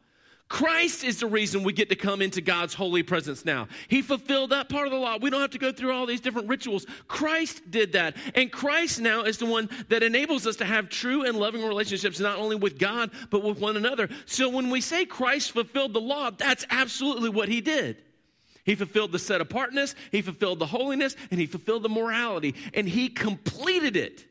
Christ 0.49 1.03
is 1.03 1.19
the 1.19 1.27
reason 1.27 1.63
we 1.63 1.73
get 1.73 1.89
to 1.89 1.97
come 1.97 2.21
into 2.21 2.43
God's 2.43 2.75
holy 2.75 3.03
presence 3.03 3.47
now. 3.47 3.69
He 3.89 4.03
fulfilled 4.03 4.51
that 4.51 4.69
part 4.69 4.87
of 4.87 4.93
the 4.93 4.99
law. 4.99 5.17
We 5.17 5.31
don't 5.31 5.41
have 5.41 5.53
to 5.53 5.59
go 5.59 5.73
through 5.73 5.93
all 5.95 6.05
these 6.05 6.21
different 6.21 6.49
rituals. 6.49 6.85
Christ 7.09 7.71
did 7.71 7.93
that. 7.93 8.19
And 8.35 8.53
Christ 8.53 9.01
now 9.01 9.23
is 9.23 9.39
the 9.39 9.47
one 9.47 9.71
that 9.89 10.03
enables 10.03 10.47
us 10.47 10.57
to 10.57 10.67
have 10.67 10.91
true 10.91 11.25
and 11.25 11.39
loving 11.39 11.65
relationships, 11.65 12.21
not 12.21 12.39
only 12.39 12.57
with 12.57 12.79
God, 12.79 13.13
but 13.31 13.43
with 13.43 13.61
one 13.61 13.79
another. 13.79 14.11
So 14.27 14.51
when 14.51 14.69
we 14.69 14.83
say 14.83 15.07
Christ 15.07 15.53
fulfilled 15.53 15.95
the 15.95 16.03
law, 16.03 16.31
that's 16.31 16.67
absolutely 16.69 17.31
what 17.31 17.49
he 17.49 17.63
did. 17.63 18.03
He 18.65 18.75
fulfilled 18.75 19.13
the 19.13 19.19
set 19.19 19.41
apartness, 19.41 19.95
he 20.13 20.23
fulfilled 20.23 20.59
the 20.59 20.67
holiness, 20.67 21.17
and 21.31 21.41
he 21.41 21.47
fulfilled 21.47 21.83
the 21.83 21.89
morality, 21.89 22.55
and 22.75 22.89
he 22.89 23.09
completed 23.09 23.97
it. 23.97 24.25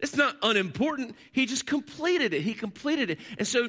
It's 0.00 0.16
not 0.16 0.36
unimportant. 0.42 1.16
He 1.32 1.46
just 1.46 1.66
completed 1.66 2.34
it. 2.34 2.42
He 2.42 2.52
completed 2.52 3.10
it. 3.10 3.18
And 3.38 3.46
so, 3.46 3.68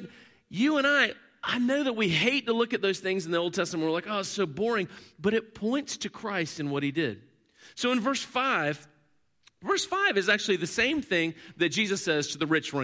you 0.50 0.76
and 0.76 0.86
I, 0.86 1.12
I 1.42 1.58
know 1.58 1.84
that 1.84 1.94
we 1.94 2.08
hate 2.08 2.46
to 2.46 2.52
look 2.52 2.74
at 2.74 2.82
those 2.82 2.98
things 2.98 3.24
in 3.24 3.32
the 3.32 3.38
Old 3.38 3.54
Testament. 3.54 3.86
We're 3.86 3.92
like, 3.92 4.06
oh, 4.08 4.18
it's 4.18 4.28
so 4.28 4.44
boring. 4.44 4.88
But 5.18 5.32
it 5.32 5.54
points 5.54 5.96
to 5.98 6.10
Christ 6.10 6.60
and 6.60 6.70
what 6.70 6.82
he 6.82 6.90
did. 6.90 7.22
So 7.74 7.92
in 7.92 8.00
verse 8.00 8.22
5, 8.22 8.86
verse 9.62 9.84
5 9.84 10.18
is 10.18 10.28
actually 10.28 10.56
the 10.56 10.66
same 10.66 11.00
thing 11.00 11.34
that 11.56 11.70
Jesus 11.70 12.02
says 12.04 12.28
to 12.28 12.38
the 12.38 12.46
rich 12.46 12.74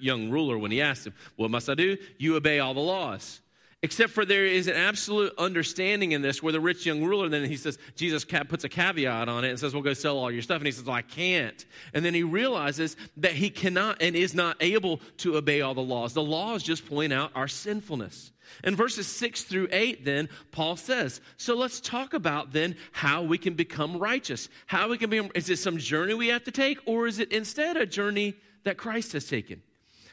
young 0.00 0.30
ruler 0.30 0.58
when 0.58 0.70
he 0.70 0.80
asked 0.80 1.06
him, 1.06 1.14
What 1.36 1.50
must 1.50 1.68
I 1.68 1.74
do? 1.74 1.98
You 2.18 2.36
obey 2.36 2.58
all 2.58 2.74
the 2.74 2.80
laws. 2.80 3.40
Except 3.82 4.10
for 4.10 4.24
there 4.24 4.46
is 4.46 4.68
an 4.68 4.74
absolute 4.74 5.34
understanding 5.36 6.12
in 6.12 6.22
this 6.22 6.42
where 6.42 6.52
the 6.52 6.60
rich 6.60 6.86
young 6.86 7.04
ruler, 7.04 7.28
then 7.28 7.44
he 7.44 7.56
says, 7.56 7.78
Jesus 7.94 8.24
puts 8.24 8.64
a 8.64 8.70
caveat 8.70 9.28
on 9.28 9.44
it 9.44 9.50
and 9.50 9.60
says, 9.60 9.74
Well, 9.74 9.82
go 9.82 9.92
sell 9.92 10.18
all 10.18 10.30
your 10.30 10.40
stuff. 10.40 10.58
And 10.58 10.66
he 10.66 10.72
says, 10.72 10.84
Well, 10.84 10.96
I 10.96 11.02
can't. 11.02 11.64
And 11.92 12.02
then 12.02 12.14
he 12.14 12.22
realizes 12.22 12.96
that 13.18 13.32
he 13.32 13.50
cannot 13.50 14.00
and 14.00 14.16
is 14.16 14.34
not 14.34 14.56
able 14.60 15.00
to 15.18 15.36
obey 15.36 15.60
all 15.60 15.74
the 15.74 15.82
laws. 15.82 16.14
The 16.14 16.22
laws 16.22 16.62
just 16.62 16.86
point 16.86 17.12
out 17.12 17.30
our 17.34 17.48
sinfulness. 17.48 18.32
In 18.64 18.76
verses 18.76 19.06
6 19.08 19.44
through 19.44 19.68
8, 19.70 20.04
then, 20.04 20.30
Paul 20.52 20.76
says, 20.76 21.20
So 21.36 21.54
let's 21.54 21.80
talk 21.80 22.14
about 22.14 22.52
then 22.52 22.76
how 22.92 23.22
we 23.22 23.36
can 23.36 23.54
become 23.54 23.98
righteous. 23.98 24.48
How 24.66 24.88
we 24.88 24.96
can 24.96 25.10
be, 25.10 25.18
is 25.34 25.50
it 25.50 25.58
some 25.58 25.76
journey 25.76 26.14
we 26.14 26.28
have 26.28 26.44
to 26.44 26.50
take, 26.50 26.78
or 26.86 27.06
is 27.06 27.18
it 27.18 27.30
instead 27.30 27.76
a 27.76 27.84
journey 27.84 28.36
that 28.64 28.78
Christ 28.78 29.12
has 29.12 29.26
taken? 29.26 29.62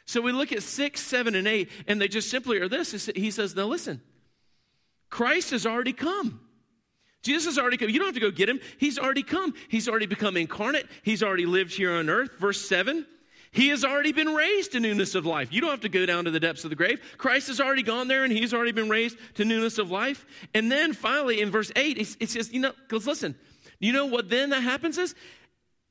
So 0.06 0.22
we 0.22 0.32
look 0.32 0.52
at 0.52 0.64
six, 0.64 1.02
seven, 1.02 1.36
and 1.36 1.48
eight, 1.48 1.70
and 1.88 2.00
they 2.02 2.08
just 2.08 2.30
simply 2.30 2.58
are 2.60 2.68
this. 2.68 3.10
He 3.16 3.32
says, 3.32 3.56
Now 3.56 3.66
listen, 3.66 4.02
Christ 5.10 5.52
has 5.52 5.66
already 5.66 5.94
come. 5.94 6.42
Jesus 7.22 7.46
has 7.46 7.58
already 7.58 7.78
come. 7.78 7.90
You 7.90 8.00
don't 8.00 8.08
have 8.08 8.16
to 8.16 8.20
go 8.20 8.32
get 8.32 8.50
him. 8.50 8.60
He's 8.78 9.00
already 9.00 9.24
come. 9.24 9.54
He's 9.70 9.88
already 9.88 10.06
become 10.06 10.36
incarnate. 10.36 10.88
He's 11.04 11.24
already 11.24 11.46
lived 11.46 11.74
here 11.74 11.94
on 11.94 12.10
earth. 12.10 12.32
Verse 12.38 12.68
7 12.68 13.06
He 13.52 13.70
has 13.70 13.86
already 13.86 14.12
been 14.12 14.36
raised 14.36 14.74
to 14.74 14.82
newness 14.82 15.16
of 15.16 15.26
life. 15.26 15.54
You 15.54 15.62
don't 15.62 15.70
have 15.70 15.82
to 15.82 15.90
go 15.90 16.06
down 16.06 16.26
to 16.26 16.32
the 16.32 16.40
depths 16.40 16.66
of 16.66 16.70
the 16.70 16.76
grave. 16.76 17.00
Christ 17.18 17.48
has 17.48 17.62
already 17.62 17.84
gone 17.84 18.10
there 18.10 18.26
and 18.26 18.34
he's 18.34 18.54
already 18.54 18.74
been 18.74 18.90
raised 18.90 19.18
to 19.36 19.46
newness 19.46 19.78
of 19.78 19.90
life. 19.90 20.26
And 20.54 20.70
then 20.70 20.92
finally 20.92 21.40
in 21.40 21.50
verse 21.50 21.72
8, 21.76 22.18
it 22.20 22.30
says, 22.30 22.52
You 22.52 22.60
know, 22.60 22.74
because 22.90 23.08
listen, 23.08 23.36
you 23.80 23.94
know 23.94 24.08
what 24.08 24.30
then 24.30 24.50
that 24.50 24.62
happens 24.62 24.98
is 24.98 25.16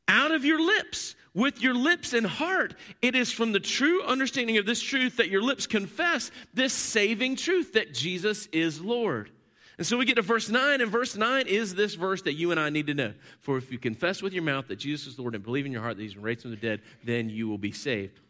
out 0.08 0.32
of 0.32 0.44
your 0.44 0.60
lips 0.60 1.14
with 1.34 1.62
your 1.62 1.74
lips 1.74 2.12
and 2.12 2.26
heart. 2.26 2.74
It 3.00 3.14
is 3.14 3.32
from 3.32 3.52
the 3.52 3.60
true 3.60 4.02
understanding 4.04 4.58
of 4.58 4.66
this 4.66 4.80
truth 4.80 5.16
that 5.16 5.30
your 5.30 5.42
lips 5.42 5.66
confess 5.66 6.30
this 6.54 6.72
saving 6.72 7.36
truth 7.36 7.72
that 7.72 7.94
Jesus 7.94 8.46
is 8.52 8.80
Lord. 8.80 9.30
And 9.78 9.86
so 9.86 9.96
we 9.96 10.04
get 10.04 10.16
to 10.16 10.22
verse 10.22 10.50
9, 10.50 10.80
and 10.80 10.90
verse 10.90 11.16
9 11.16 11.46
is 11.46 11.74
this 11.74 11.94
verse 11.94 12.22
that 12.22 12.34
you 12.34 12.50
and 12.50 12.60
I 12.60 12.68
need 12.68 12.86
to 12.88 12.94
know. 12.94 13.14
For 13.40 13.56
if 13.56 13.72
you 13.72 13.78
confess 13.78 14.22
with 14.22 14.32
your 14.32 14.42
mouth 14.42 14.68
that 14.68 14.76
Jesus 14.76 15.06
is 15.14 15.18
Lord 15.18 15.34
and 15.34 15.42
believe 15.42 15.66
in 15.66 15.72
your 15.72 15.80
heart 15.80 15.96
that 15.96 16.02
he's 16.02 16.14
been 16.14 16.22
raised 16.22 16.42
from 16.42 16.50
the 16.50 16.56
dead, 16.56 16.82
then 17.04 17.30
you 17.30 17.48
will 17.48 17.58
be 17.58 17.72
saved. 17.72 18.20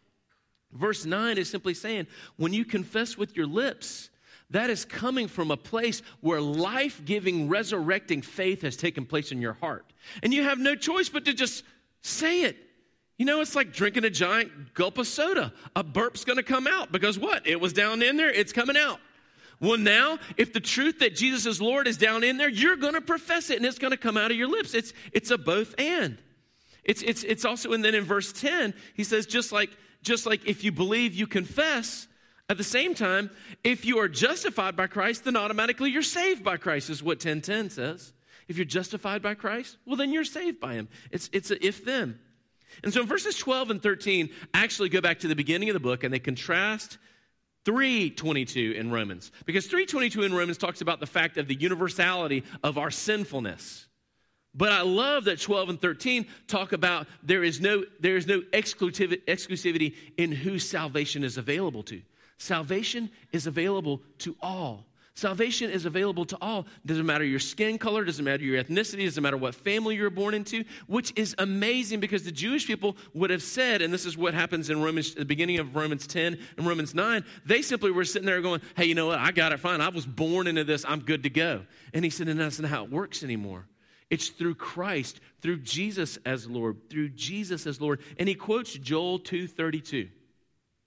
Verse 0.72 1.04
9 1.04 1.36
is 1.38 1.50
simply 1.50 1.74
saying, 1.74 2.06
when 2.36 2.52
you 2.52 2.64
confess 2.64 3.18
with 3.18 3.36
your 3.36 3.46
lips, 3.46 4.08
that 4.50 4.70
is 4.70 4.84
coming 4.84 5.28
from 5.28 5.50
a 5.50 5.56
place 5.56 6.00
where 6.20 6.40
life 6.40 7.02
giving, 7.04 7.48
resurrecting 7.48 8.22
faith 8.22 8.62
has 8.62 8.76
taken 8.76 9.04
place 9.04 9.32
in 9.32 9.42
your 9.42 9.54
heart. 9.54 9.92
And 10.22 10.32
you 10.32 10.44
have 10.44 10.58
no 10.58 10.74
choice 10.74 11.08
but 11.08 11.24
to 11.24 11.34
just 11.34 11.64
say 12.02 12.42
it. 12.42 12.56
You 13.18 13.26
know, 13.26 13.40
it's 13.40 13.54
like 13.54 13.72
drinking 13.72 14.04
a 14.04 14.10
giant 14.10 14.74
gulp 14.74 14.98
of 14.98 15.06
soda. 15.06 15.52
A 15.76 15.84
burp's 15.84 16.24
gonna 16.24 16.42
come 16.42 16.66
out 16.66 16.90
because 16.90 17.18
what? 17.18 17.46
It 17.46 17.60
was 17.60 17.72
down 17.72 18.02
in 18.02 18.16
there, 18.16 18.30
it's 18.30 18.52
coming 18.52 18.76
out. 18.76 19.00
Well, 19.60 19.78
now, 19.78 20.18
if 20.36 20.52
the 20.52 20.60
truth 20.60 20.98
that 20.98 21.14
Jesus 21.14 21.46
is 21.46 21.62
Lord 21.62 21.86
is 21.86 21.96
down 21.96 22.24
in 22.24 22.36
there, 22.36 22.48
you're 22.48 22.76
gonna 22.76 23.00
profess 23.00 23.50
it 23.50 23.58
and 23.58 23.66
it's 23.66 23.78
gonna 23.78 23.96
come 23.96 24.16
out 24.16 24.30
of 24.30 24.36
your 24.36 24.48
lips. 24.48 24.74
It's, 24.74 24.92
it's 25.12 25.30
a 25.30 25.38
both 25.38 25.74
and. 25.78 26.18
It's, 26.84 27.02
it's, 27.02 27.22
it's 27.22 27.44
also, 27.44 27.72
and 27.72 27.84
then 27.84 27.94
in 27.94 28.04
verse 28.04 28.32
10, 28.32 28.74
he 28.94 29.04
says, 29.04 29.26
just 29.26 29.52
like, 29.52 29.70
just 30.02 30.26
like 30.26 30.44
if 30.46 30.64
you 30.64 30.72
believe, 30.72 31.14
you 31.14 31.28
confess, 31.28 32.08
at 32.48 32.58
the 32.58 32.64
same 32.64 32.94
time, 32.94 33.30
if 33.62 33.84
you 33.84 33.98
are 34.00 34.08
justified 34.08 34.76
by 34.76 34.86
Christ, 34.86 35.24
then 35.24 35.36
automatically 35.36 35.90
you're 35.90 36.02
saved 36.02 36.42
by 36.42 36.56
Christ, 36.56 36.90
is 36.90 37.02
what 37.02 37.16
1010 37.16 37.70
says. 37.70 38.12
If 38.48 38.56
you're 38.58 38.64
justified 38.64 39.22
by 39.22 39.34
Christ, 39.34 39.76
well, 39.86 39.96
then 39.96 40.12
you're 40.12 40.24
saved 40.24 40.60
by 40.60 40.74
him. 40.74 40.88
It's, 41.10 41.30
it's 41.32 41.50
a 41.50 41.64
if 41.64 41.84
then. 41.84 42.18
And 42.82 42.92
so 42.92 43.04
verses 43.04 43.36
12 43.36 43.70
and 43.70 43.82
13 43.82 44.30
actually 44.54 44.88
go 44.88 45.00
back 45.00 45.20
to 45.20 45.28
the 45.28 45.36
beginning 45.36 45.68
of 45.68 45.74
the 45.74 45.80
book 45.80 46.04
and 46.04 46.12
they 46.12 46.18
contrast 46.18 46.98
322 47.64 48.72
in 48.72 48.90
Romans. 48.90 49.30
Because 49.44 49.66
322 49.66 50.22
in 50.22 50.34
Romans 50.34 50.58
talks 50.58 50.80
about 50.80 51.00
the 51.00 51.06
fact 51.06 51.38
of 51.38 51.48
the 51.48 51.54
universality 51.54 52.44
of 52.62 52.78
our 52.78 52.90
sinfulness. 52.90 53.86
But 54.54 54.72
I 54.72 54.82
love 54.82 55.24
that 55.24 55.40
12 55.40 55.70
and 55.70 55.80
13 55.80 56.26
talk 56.46 56.72
about 56.72 57.06
there 57.22 57.42
is 57.42 57.60
no, 57.60 57.84
there 58.00 58.16
is 58.16 58.26
no 58.26 58.40
exclusivity 58.52 59.94
in 60.16 60.32
who 60.32 60.58
salvation 60.58 61.24
is 61.24 61.38
available 61.38 61.82
to. 61.84 62.02
Salvation 62.36 63.10
is 63.32 63.46
available 63.46 64.02
to 64.18 64.36
all. 64.40 64.86
Salvation 65.14 65.70
is 65.70 65.84
available 65.84 66.24
to 66.24 66.38
all. 66.40 66.66
Doesn't 66.86 67.04
matter 67.04 67.24
your 67.24 67.38
skin 67.38 67.76
color, 67.76 68.02
doesn't 68.02 68.24
matter 68.24 68.42
your 68.42 68.62
ethnicity, 68.62 69.04
doesn't 69.04 69.22
matter 69.22 69.36
what 69.36 69.54
family 69.54 69.94
you're 69.94 70.08
born 70.08 70.32
into, 70.32 70.64
which 70.86 71.12
is 71.16 71.34
amazing 71.36 72.00
because 72.00 72.24
the 72.24 72.32
Jewish 72.32 72.66
people 72.66 72.96
would 73.12 73.28
have 73.28 73.42
said, 73.42 73.82
and 73.82 73.92
this 73.92 74.06
is 74.06 74.16
what 74.16 74.32
happens 74.32 74.70
in 74.70 74.80
Romans, 74.80 75.14
the 75.14 75.26
beginning 75.26 75.58
of 75.58 75.76
Romans 75.76 76.06
10 76.06 76.38
and 76.56 76.66
Romans 76.66 76.94
9, 76.94 77.24
they 77.44 77.60
simply 77.60 77.90
were 77.90 78.06
sitting 78.06 78.24
there 78.24 78.40
going, 78.40 78.62
hey, 78.74 78.86
you 78.86 78.94
know 78.94 79.08
what? 79.08 79.18
I 79.18 79.32
got 79.32 79.52
it 79.52 79.60
fine. 79.60 79.82
I 79.82 79.90
was 79.90 80.06
born 80.06 80.46
into 80.46 80.64
this. 80.64 80.82
I'm 80.88 81.00
good 81.00 81.24
to 81.24 81.30
go. 81.30 81.62
And 81.92 82.04
he 82.04 82.10
said, 82.10 82.28
and 82.28 82.40
that's 82.40 82.58
not 82.58 82.70
how 82.70 82.84
it 82.84 82.90
works 82.90 83.22
anymore. 83.22 83.66
It's 84.08 84.28
through 84.28 84.54
Christ, 84.54 85.20
through 85.42 85.58
Jesus 85.58 86.18
as 86.24 86.48
Lord, 86.48 86.88
through 86.88 87.10
Jesus 87.10 87.66
as 87.66 87.80
Lord. 87.82 88.00
And 88.18 88.28
he 88.28 88.34
quotes 88.34 88.72
Joel 88.72 89.18
232. 89.18 90.08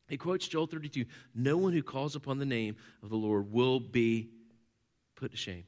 He 0.08 0.18
quotes 0.18 0.48
Joel 0.48 0.68
32 0.68 1.06
No 1.34 1.58
one 1.58 1.74
who 1.74 1.84
calls 1.84 2.16
upon 2.16 2.40
the 2.40 2.46
name 2.46 2.76
of 3.04 3.10
the 3.10 3.16
Lord 3.16 3.52
will 3.52 3.80
be 3.80 4.30
put 5.16 5.32
to 5.32 5.38
shame. 5.38 5.66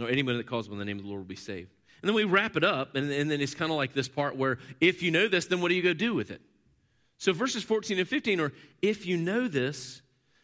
Or 0.00 0.08
anyone 0.08 0.36
that 0.36 0.46
calls 0.46 0.66
upon 0.66 0.78
the 0.78 0.84
name 0.84 0.98
of 0.98 1.04
the 1.04 1.08
Lord 1.08 1.20
will 1.20 1.26
be 1.26 1.36
saved. 1.36 1.72
And 2.02 2.08
then 2.08 2.14
we 2.14 2.24
wrap 2.24 2.56
it 2.56 2.64
up, 2.64 2.94
and, 2.94 3.10
and 3.10 3.30
then 3.30 3.40
it's 3.40 3.54
kind 3.54 3.70
of 3.70 3.76
like 3.76 3.94
this 3.94 4.08
part 4.08 4.36
where 4.36 4.58
if 4.80 5.02
you 5.02 5.10
know 5.10 5.28
this, 5.28 5.46
then 5.46 5.60
what 5.60 5.68
do 5.68 5.74
you 5.74 5.82
go 5.82 5.94
do 5.94 6.14
with 6.14 6.30
it? 6.30 6.42
So 7.18 7.32
verses 7.32 7.64
14 7.64 7.98
and 7.98 8.06
15 8.06 8.40
are 8.40 8.52
if 8.82 9.06
you 9.06 9.16
know 9.16 9.48
this, 9.48 10.02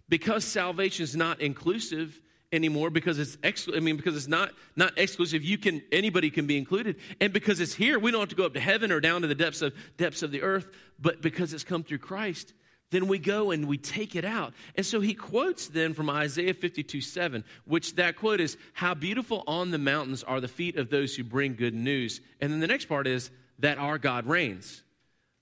because 0.09 0.45
salvation 0.45 1.05
is 1.05 1.15
not 1.15 1.41
inclusive 1.41 2.21
anymore 2.53 2.91
because 2.91 3.19
it's 3.19 3.39
ex- 3.43 3.69
I 3.75 3.81
mean 3.81 3.97
because 3.97 4.17
it's 4.17 4.29
not 4.29 4.53
not 4.77 4.97
exclusive. 4.99 5.43
You 5.43 5.59
can 5.59 5.83
anybody 5.91 6.31
can 6.31 6.47
be 6.47 6.57
included. 6.57 6.97
And 7.21 7.33
because 7.33 7.61
it's 7.61 7.75
here 7.75 7.99
we 7.99 8.11
don't 8.11 8.21
have 8.21 8.29
to 8.29 8.37
go 8.37 8.45
up 8.45 8.55
to 8.55 8.61
heaven 8.61 8.93
or 8.93 9.01
down 9.01 9.23
to 9.23 9.27
the 9.27 9.35
depths 9.35 9.63
of 9.63 9.75
depths 9.97 10.23
of 10.23 10.31
the 10.31 10.43
earth. 10.43 10.69
But 11.01 11.23
because 11.23 11.53
it's 11.55 11.65
come 11.65 11.83
through 11.83 11.99
Christ 11.99 12.53
then 12.93 13.09
we 13.09 13.19
go 13.19 13.51
and 13.51 13.67
we 13.67 13.79
take 13.79 14.15
it 14.15 14.25
out. 14.25 14.53
And 14.77 14.85
so 14.85 15.01
he 15.01 15.15
quotes 15.15 15.67
then 15.69 15.95
from 15.95 16.11
Isaiah 16.11 16.55
52 16.55 17.01
7 17.01 17.43
which 17.65 17.97
that 17.97 18.17
quote 18.17 18.41
is 18.41 18.57
how 18.75 18.95
beautiful 18.95 19.43
on 19.47 19.71
the 19.71 19.79
mountains 19.79 20.23
are 20.23 20.41
the 20.41 20.49
feet 20.49 20.77
of 20.77 20.91
those 20.91 21.17
who 21.17 21.25
bring 21.25 21.57
good 21.57 21.75
news. 21.75 22.21
And 22.41 22.53
then 22.53 22.61
the 22.61 22.67
next 22.67 22.85
part 22.85 23.07
is 23.07 23.31
that 23.59 23.79
our 23.79 23.99
God 23.99 24.27
reigns. 24.27 24.83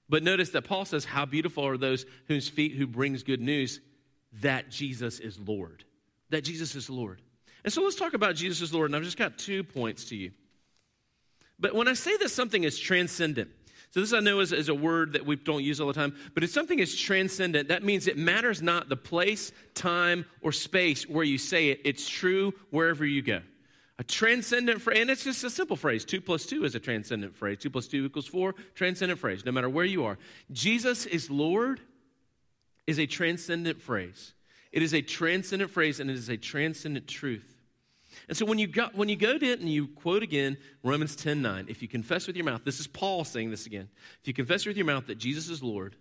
But 0.08 0.22
notice 0.22 0.50
that 0.50 0.62
Paul 0.62 0.84
says 0.84 1.04
how 1.04 1.26
beautiful 1.26 1.66
are 1.66 1.76
those 1.76 2.06
whose 2.26 2.48
feet 2.48 2.72
who 2.72 2.86
brings 2.86 3.22
good 3.22 3.40
news 3.40 3.80
that 4.40 4.70
Jesus 4.70 5.18
is 5.18 5.38
Lord 5.38 5.84
that 6.30 6.42
Jesus 6.42 6.74
is 6.74 6.88
Lord. 6.88 7.20
And 7.64 7.72
so 7.72 7.82
let's 7.82 7.96
talk 7.96 8.14
about 8.14 8.36
Jesus 8.36 8.62
as 8.62 8.72
Lord. 8.72 8.90
And 8.90 8.96
I've 8.96 9.02
just 9.02 9.18
got 9.18 9.38
two 9.38 9.62
points 9.62 10.06
to 10.06 10.16
you. 10.16 10.32
But 11.58 11.74
when 11.74 11.88
I 11.88 11.92
say 11.92 12.16
that 12.16 12.30
something 12.30 12.64
is 12.64 12.78
transcendent, 12.78 13.50
so 13.90 14.00
this 14.00 14.12
I 14.12 14.20
know 14.20 14.38
is, 14.40 14.52
is 14.52 14.68
a 14.68 14.74
word 14.74 15.14
that 15.14 15.26
we 15.26 15.36
don't 15.36 15.64
use 15.64 15.80
all 15.80 15.88
the 15.88 15.92
time, 15.92 16.14
but 16.32 16.44
if 16.44 16.50
something 16.50 16.78
is 16.78 16.96
transcendent, 16.96 17.68
that 17.68 17.82
means 17.82 18.06
it 18.06 18.16
matters 18.16 18.62
not 18.62 18.88
the 18.88 18.96
place, 18.96 19.50
time, 19.74 20.24
or 20.42 20.52
space 20.52 21.08
where 21.08 21.24
you 21.24 21.38
say 21.38 21.70
it. 21.70 21.80
It's 21.84 22.08
true 22.08 22.54
wherever 22.70 23.04
you 23.04 23.20
go. 23.20 23.40
A 23.98 24.04
transcendent 24.04 24.80
phrase, 24.80 24.98
and 25.00 25.10
it's 25.10 25.24
just 25.24 25.44
a 25.44 25.50
simple 25.50 25.76
phrase. 25.76 26.04
Two 26.04 26.20
plus 26.20 26.46
two 26.46 26.64
is 26.64 26.74
a 26.74 26.80
transcendent 26.80 27.36
phrase. 27.36 27.58
Two 27.58 27.68
plus 27.68 27.88
two 27.88 28.06
equals 28.06 28.26
four, 28.26 28.54
transcendent 28.74 29.20
phrase, 29.20 29.44
no 29.44 29.52
matter 29.52 29.68
where 29.68 29.84
you 29.84 30.04
are. 30.04 30.16
Jesus 30.52 31.04
is 31.04 31.28
Lord 31.28 31.80
is 32.86 32.98
a 32.98 33.06
transcendent 33.06 33.82
phrase. 33.82 34.32
It 34.72 34.82
is 34.82 34.94
a 34.94 35.02
transcendent 35.02 35.70
phrase 35.70 36.00
and 36.00 36.10
it 36.10 36.16
is 36.16 36.28
a 36.28 36.36
transcendent 36.36 37.08
truth. 37.08 37.56
And 38.28 38.36
so 38.36 38.44
when 38.44 38.58
you, 38.58 38.66
got, 38.66 38.94
when 38.94 39.08
you 39.08 39.16
go 39.16 39.38
to 39.38 39.46
it 39.46 39.60
and 39.60 39.68
you 39.68 39.88
quote 39.88 40.22
again 40.22 40.56
Romans 40.82 41.16
10 41.16 41.42
9, 41.42 41.66
if 41.68 41.82
you 41.82 41.88
confess 41.88 42.26
with 42.26 42.36
your 42.36 42.44
mouth, 42.44 42.62
this 42.64 42.80
is 42.80 42.86
Paul 42.86 43.24
saying 43.24 43.50
this 43.50 43.66
again. 43.66 43.88
If 44.20 44.28
you 44.28 44.34
confess 44.34 44.66
with 44.66 44.76
your 44.76 44.86
mouth 44.86 45.06
that 45.06 45.18
Jesus 45.18 45.48
is 45.48 45.62
Lord 45.62 45.96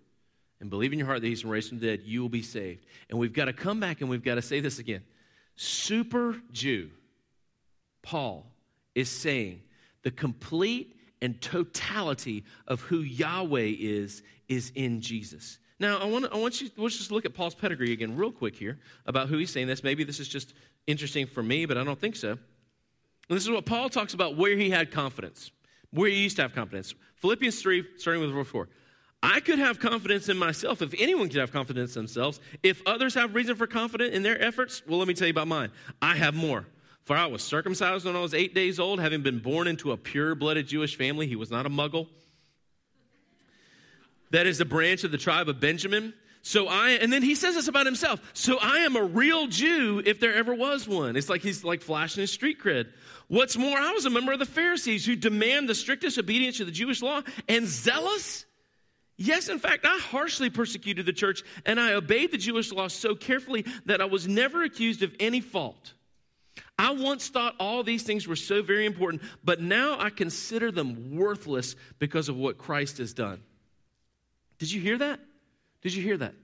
and 0.59 0.69
believe 0.69 0.91
in 0.91 0.99
your 0.99 1.07
heart 1.07 1.21
that 1.21 1.27
he's 1.27 1.45
raised 1.45 1.69
from 1.69 1.79
the 1.79 1.87
dead, 1.87 2.01
you 2.03 2.21
will 2.21 2.29
be 2.29 2.41
saved. 2.41 2.85
And 3.09 3.17
we've 3.17 3.33
got 3.33 3.45
to 3.45 3.53
come 3.53 3.79
back 3.79 4.01
and 4.01 4.09
we've 4.09 4.23
got 4.23 4.35
to 4.35 4.41
say 4.41 4.59
this 4.59 4.79
again. 4.79 5.03
Super 5.55 6.35
Jew, 6.51 6.89
Paul, 8.01 8.45
is 8.95 9.09
saying 9.09 9.61
the 10.03 10.11
complete 10.11 10.95
and 11.21 11.39
totality 11.41 12.45
of 12.67 12.81
who 12.81 12.99
Yahweh 12.99 13.73
is, 13.77 14.23
is 14.47 14.71
in 14.75 15.01
Jesus. 15.01 15.59
Now, 15.79 15.97
I 15.99 16.05
want, 16.05 16.25
I 16.31 16.37
want 16.37 16.61
you, 16.61 16.69
let's 16.75 16.97
just 16.97 17.11
look 17.11 17.25
at 17.25 17.33
Paul's 17.33 17.55
pedigree 17.55 17.93
again, 17.93 18.17
real 18.17 18.31
quick 18.31 18.55
here, 18.55 18.79
about 19.05 19.29
who 19.29 19.37
he's 19.37 19.49
saying 19.49 19.67
this. 19.67 19.83
Maybe 19.83 20.03
this 20.03 20.19
is 20.19 20.27
just 20.27 20.53
interesting 20.87 21.25
for 21.25 21.41
me, 21.41 21.65
but 21.65 21.77
I 21.77 21.83
don't 21.83 21.99
think 21.99 22.15
so. 22.15 22.31
And 22.31 22.39
this 23.29 23.43
is 23.43 23.49
what 23.49 23.65
Paul 23.65 23.89
talks 23.89 24.13
about 24.13 24.35
where 24.35 24.57
he 24.57 24.69
had 24.69 24.91
confidence, 24.91 25.51
where 25.91 26.09
he 26.09 26.17
used 26.17 26.35
to 26.35 26.41
have 26.41 26.53
confidence. 26.53 26.93
Philippians 27.15 27.61
3, 27.61 27.85
starting 27.97 28.21
with 28.21 28.31
verse 28.31 28.47
4. 28.47 28.67
I 29.21 29.39
could 29.39 29.59
have 29.59 29.79
confidence 29.79 30.29
in 30.29 30.37
myself 30.37 30.81
if 30.81 30.93
anyone 30.97 31.27
could 31.29 31.39
have 31.39 31.51
confidence 31.51 31.95
in 31.95 32.03
themselves. 32.03 32.39
If 32.63 32.81
others 32.85 33.13
have 33.15 33.35
reason 33.35 33.55
for 33.55 33.67
confidence 33.67 34.13
in 34.13 34.23
their 34.23 34.41
efforts, 34.41 34.81
well, 34.87 34.99
let 34.99 35.07
me 35.07 35.13
tell 35.13 35.27
you 35.27 35.33
about 35.33 35.47
mine. 35.47 35.71
I 36.01 36.15
have 36.15 36.35
more. 36.35 36.65
For 37.03 37.15
I 37.15 37.25
was 37.25 37.41
circumcised 37.41 38.05
when 38.05 38.15
I 38.15 38.21
was 38.21 38.33
eight 38.33 38.53
days 38.53 38.79
old, 38.79 38.99
having 38.99 39.21
been 39.21 39.39
born 39.39 39.67
into 39.67 39.91
a 39.91 39.97
pure 39.97 40.35
blooded 40.35 40.67
Jewish 40.67 40.95
family. 40.95 41.27
He 41.27 41.35
was 41.35 41.49
not 41.51 41.65
a 41.65 41.69
muggle 41.69 42.07
that 44.31 44.47
is 44.47 44.59
a 44.59 44.65
branch 44.65 45.03
of 45.03 45.11
the 45.11 45.17
tribe 45.17 45.49
of 45.49 45.59
Benjamin, 45.59 46.13
So 46.41 46.67
I, 46.67 46.91
and 46.91 47.11
then 47.11 47.21
he 47.21 47.35
says 47.35 47.55
this 47.55 47.67
about 47.67 47.85
himself. 47.85 48.21
So 48.33 48.57
I 48.59 48.79
am 48.79 48.95
a 48.95 49.03
real 49.03 49.47
Jew 49.47 50.01
if 50.05 50.19
there 50.19 50.33
ever 50.33 50.53
was 50.53 50.87
one. 50.87 51.15
It's 51.15 51.29
like 51.29 51.41
he's 51.41 51.63
like 51.63 51.81
flashing 51.81 52.21
his 52.21 52.31
street 52.31 52.61
cred. 52.61 52.87
What's 53.27 53.57
more, 53.57 53.77
I 53.77 53.91
was 53.91 54.05
a 54.05 54.09
member 54.09 54.31
of 54.31 54.39
the 54.39 54.45
Pharisees 54.45 55.05
who 55.05 55.15
demand 55.15 55.67
the 55.67 55.75
strictest 55.75 56.17
obedience 56.17 56.57
to 56.57 56.65
the 56.65 56.71
Jewish 56.71 57.01
law 57.01 57.21
and 57.47 57.67
zealous. 57.67 58.45
Yes, 59.17 59.49
in 59.49 59.59
fact, 59.59 59.85
I 59.85 59.99
harshly 59.99 60.49
persecuted 60.49 61.05
the 61.05 61.13
church 61.13 61.43
and 61.65 61.79
I 61.79 61.93
obeyed 61.93 62.31
the 62.31 62.37
Jewish 62.37 62.71
law 62.71 62.87
so 62.87 63.15
carefully 63.15 63.65
that 63.85 64.01
I 64.01 64.05
was 64.05 64.27
never 64.27 64.63
accused 64.63 65.03
of 65.03 65.13
any 65.19 65.41
fault. 65.41 65.93
I 66.77 66.91
once 66.91 67.27
thought 67.27 67.55
all 67.59 67.83
these 67.83 68.03
things 68.03 68.25
were 68.25 68.37
so 68.37 68.61
very 68.61 68.85
important, 68.85 69.21
but 69.43 69.61
now 69.61 69.99
I 69.99 70.09
consider 70.09 70.71
them 70.71 71.17
worthless 71.17 71.75
because 71.99 72.29
of 72.29 72.37
what 72.37 72.57
Christ 72.57 72.99
has 72.99 73.13
done. 73.13 73.41
Did 74.59 74.71
you 74.71 74.81
hear 74.81 74.97
that? 74.99 75.19
Did 75.81 75.93
you 75.93 76.03
hear 76.03 76.17
that? 76.17 76.35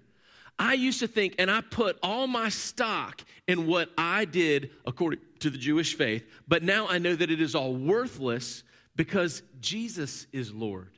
I 0.57 0.73
used 0.73 0.99
to 1.01 1.07
think, 1.07 1.35
and 1.37 1.51
I 1.51 1.61
put 1.61 1.99
all 2.01 2.27
my 2.27 2.49
stock 2.49 3.21
in 3.47 3.67
what 3.67 3.89
I 3.97 4.25
did 4.25 4.71
according 4.85 5.19
to 5.39 5.49
the 5.49 5.57
Jewish 5.57 5.95
faith, 5.95 6.25
but 6.47 6.63
now 6.63 6.87
I 6.87 6.97
know 6.97 7.13
that 7.13 7.29
it 7.29 7.41
is 7.41 7.55
all 7.55 7.75
worthless 7.75 8.63
because 8.95 9.43
Jesus 9.59 10.27
is 10.31 10.53
Lord. 10.53 10.91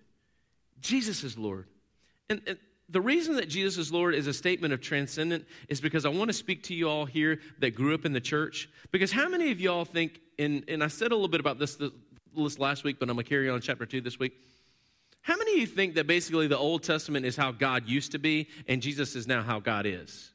Jesus 0.80 1.24
is 1.24 1.38
Lord. 1.38 1.66
And, 2.30 2.42
and 2.46 2.58
the 2.90 3.02
reason 3.02 3.36
that 3.38 3.50
Jesus 3.50 3.78
is 3.78 3.92
Lord 3.92 4.14
is 4.14 4.28
a 4.28 4.34
statement 4.34 4.74
of 4.74 4.80
transcendent 4.80 5.46
is 5.68 5.82
because 5.82 6.06
I 6.06 6.10
want 6.10 6.30
to 6.30 6.34
speak 6.34 6.64
to 6.64 6.76
you 6.76 6.88
all 6.88 7.06
here 7.06 7.40
that 7.60 7.72
grew 7.72 7.96
up 7.96 8.06
in 8.06 8.14
the 8.14 8.22
church. 8.22 8.70
Because 8.92 9.12
how 9.12 9.28
many 9.28 9.52
of 9.52 9.60
y'all 9.60 9.86
think, 9.86 10.22
and, 10.38 10.64
and 10.68 10.84
I 10.84 10.88
said 10.88 11.12
a 11.12 11.16
little 11.16 11.28
bit 11.28 11.40
about 11.40 11.58
this, 11.58 11.76
this 11.76 12.60
last 12.60 12.84
week, 12.84 12.98
but 13.00 13.10
I'm 13.10 13.16
going 13.16 13.26
to 13.26 13.30
carry 13.30 13.50
on 13.50 13.60
chapter 13.60 13.86
2 13.86 14.02
this 14.02 14.20
week. 14.20 14.34
How 15.28 15.36
many 15.36 15.56
of 15.56 15.60
you 15.60 15.68
think 15.68 15.96
that 15.96 16.08
basically 16.08 16.48
the 16.48 16.58
Old 16.58 16.84
Testament 16.84 17.26
is 17.26 17.36
how 17.36 17.52
God 17.52 17.86
used 17.86 18.14
to 18.14 18.18
be 18.18 18.48
and 18.66 18.82
Jesus 18.82 19.14
is 19.14 19.28
now 19.28 19.42
how 19.42 19.60
God 19.60 19.86
is? 19.86 20.32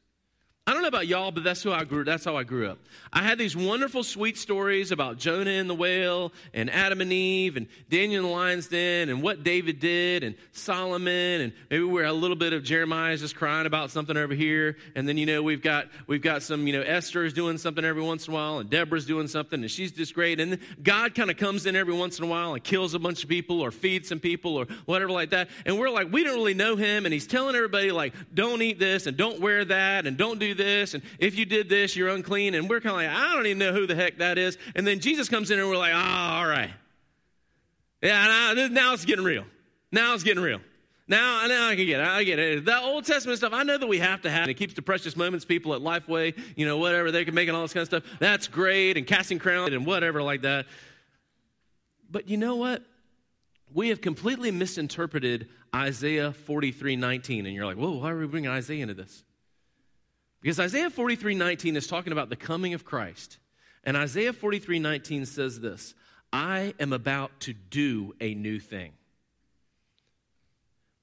I 0.65 0.71
don't 0.71 0.81
know 0.81 0.87
about 0.87 1.07
y'all, 1.07 1.31
but 1.31 1.43
that's 1.43 1.61
who 1.61 1.73
I 1.73 1.83
grew. 1.83 2.05
That's 2.05 2.23
how 2.23 2.37
I 2.37 2.43
grew 2.43 2.69
up. 2.69 2.79
I 3.11 3.21
had 3.21 3.37
these 3.37 3.53
wonderful, 3.53 4.01
sweet 4.01 4.37
stories 4.37 4.93
about 4.93 5.17
Jonah 5.17 5.51
and 5.51 5.69
the 5.69 5.75
whale, 5.75 6.31
and 6.53 6.69
Adam 6.69 7.01
and 7.01 7.11
Eve, 7.11 7.57
and 7.57 7.67
Daniel 7.89 8.23
in 8.23 8.29
the 8.29 8.33
lion's 8.33 8.67
den, 8.67 9.09
and 9.09 9.21
what 9.21 9.43
David 9.43 9.81
did, 9.81 10.23
and 10.23 10.35
Solomon, 10.53 11.41
and 11.41 11.53
maybe 11.69 11.83
we're 11.83 12.05
a 12.05 12.13
little 12.13 12.37
bit 12.37 12.53
of 12.53 12.63
Jeremiah's 12.63 13.19
just 13.19 13.35
crying 13.35 13.65
about 13.65 13.91
something 13.91 14.15
over 14.15 14.33
here, 14.33 14.77
and 14.95 15.05
then 15.05 15.17
you 15.17 15.25
know 15.25 15.43
we've 15.43 15.61
got 15.61 15.89
we've 16.07 16.21
got 16.21 16.43
some 16.43 16.65
you 16.65 16.71
know 16.71 16.81
Esther's 16.81 17.33
doing 17.33 17.57
something 17.57 17.83
every 17.83 18.01
once 18.01 18.29
in 18.29 18.33
a 18.33 18.37
while, 18.37 18.59
and 18.59 18.69
Deborah's 18.69 19.05
doing 19.05 19.27
something, 19.27 19.59
and 19.59 19.69
she's 19.69 19.91
just 19.91 20.13
great, 20.13 20.39
and 20.39 20.59
God 20.81 21.13
kind 21.13 21.29
of 21.29 21.35
comes 21.35 21.65
in 21.65 21.75
every 21.75 21.93
once 21.93 22.19
in 22.19 22.23
a 22.23 22.27
while 22.27 22.53
and 22.53 22.63
kills 22.63 22.93
a 22.93 22.99
bunch 22.99 23.21
of 23.23 23.29
people 23.29 23.59
or 23.59 23.69
feeds 23.69 24.07
some 24.07 24.21
people 24.21 24.55
or 24.55 24.67
whatever 24.85 25.11
like 25.11 25.31
that, 25.31 25.49
and 25.65 25.77
we're 25.77 25.89
like 25.89 26.09
we 26.09 26.23
don't 26.23 26.35
really 26.35 26.53
know 26.53 26.77
him, 26.77 27.05
and 27.05 27.11
he's 27.11 27.27
telling 27.27 27.53
everybody 27.53 27.91
like 27.91 28.13
don't 28.33 28.61
eat 28.61 28.79
this 28.79 29.07
and 29.07 29.17
don't 29.17 29.41
wear 29.41 29.65
that 29.65 30.07
and 30.07 30.15
don't 30.15 30.39
do 30.39 30.52
this, 30.53 30.93
and 30.93 31.03
if 31.19 31.37
you 31.37 31.45
did 31.45 31.69
this, 31.69 31.95
you're 31.95 32.09
unclean. 32.09 32.53
And 32.53 32.69
we're 32.69 32.79
kind 32.81 32.91
of 32.91 32.97
like, 32.97 33.09
I 33.09 33.33
don't 33.33 33.45
even 33.45 33.59
know 33.59 33.73
who 33.73 33.87
the 33.87 33.95
heck 33.95 34.17
that 34.17 34.37
is. 34.37 34.57
And 34.75 34.85
then 34.85 34.99
Jesus 34.99 35.29
comes 35.29 35.51
in 35.51 35.59
and 35.59 35.67
we're 35.67 35.77
like, 35.77 35.93
ah, 35.93 36.37
oh, 36.37 36.41
all 36.41 36.47
right. 36.47 36.71
Yeah, 38.01 38.53
now, 38.53 38.67
now 38.67 38.93
it's 38.93 39.05
getting 39.05 39.23
real. 39.23 39.45
Now 39.91 40.13
it's 40.13 40.23
getting 40.23 40.43
real. 40.43 40.59
Now, 41.07 41.45
now 41.47 41.67
I 41.67 41.75
can 41.75 41.85
get 41.85 41.99
it. 41.99 42.07
I 42.07 42.23
get 42.23 42.39
it. 42.39 42.65
The 42.65 42.81
Old 42.81 43.05
Testament 43.05 43.37
stuff, 43.37 43.53
I 43.53 43.63
know 43.63 43.77
that 43.77 43.87
we 43.87 43.99
have 43.99 44.21
to 44.21 44.31
have. 44.31 44.47
It 44.47 44.53
keeps 44.55 44.73
the 44.73 44.81
precious 44.81 45.15
moments 45.17 45.45
people 45.45 45.73
at 45.73 45.81
Lifeway, 45.81 46.37
you 46.55 46.65
know, 46.65 46.77
whatever, 46.77 47.11
they 47.11 47.25
can 47.25 47.35
make 47.35 47.47
and 47.47 47.55
all 47.55 47.63
this 47.63 47.73
kind 47.73 47.81
of 47.81 47.87
stuff. 47.87 48.03
That's 48.19 48.47
great. 48.47 48.97
And 48.97 49.05
casting 49.05 49.39
crowns 49.39 49.73
and 49.73 49.85
whatever 49.85 50.23
like 50.23 50.41
that. 50.43 50.65
But 52.09 52.29
you 52.29 52.37
know 52.37 52.55
what? 52.55 52.83
We 53.73 53.89
have 53.89 54.01
completely 54.01 54.51
misinterpreted 54.51 55.49
Isaiah 55.75 56.31
43 56.31 56.95
19. 56.95 57.45
And 57.45 57.55
you're 57.55 57.65
like, 57.65 57.77
whoa, 57.77 57.97
why 57.97 58.11
are 58.11 58.17
we 58.17 58.27
bringing 58.27 58.49
Isaiah 58.49 58.83
into 58.83 58.93
this? 58.93 59.23
Because 60.43 60.59
Isaiah 60.59 60.89
43 60.89 61.35
19 61.35 61.75
is 61.77 61.87
talking 61.87 62.11
about 62.11 62.29
the 62.29 62.35
coming 62.35 62.75
of 62.75 62.83
Christ. 62.85 63.39
And 63.85 63.97
Isaiah 63.97 64.33
43 64.33 64.77
19 64.77 65.25
says 65.25 65.59
this 65.61 65.95
I 66.31 66.75
am 66.79 66.93
about 66.93 67.39
to 67.41 67.53
do 67.53 68.13
a 68.19 68.35
new 68.35 68.59
thing. 68.59 68.91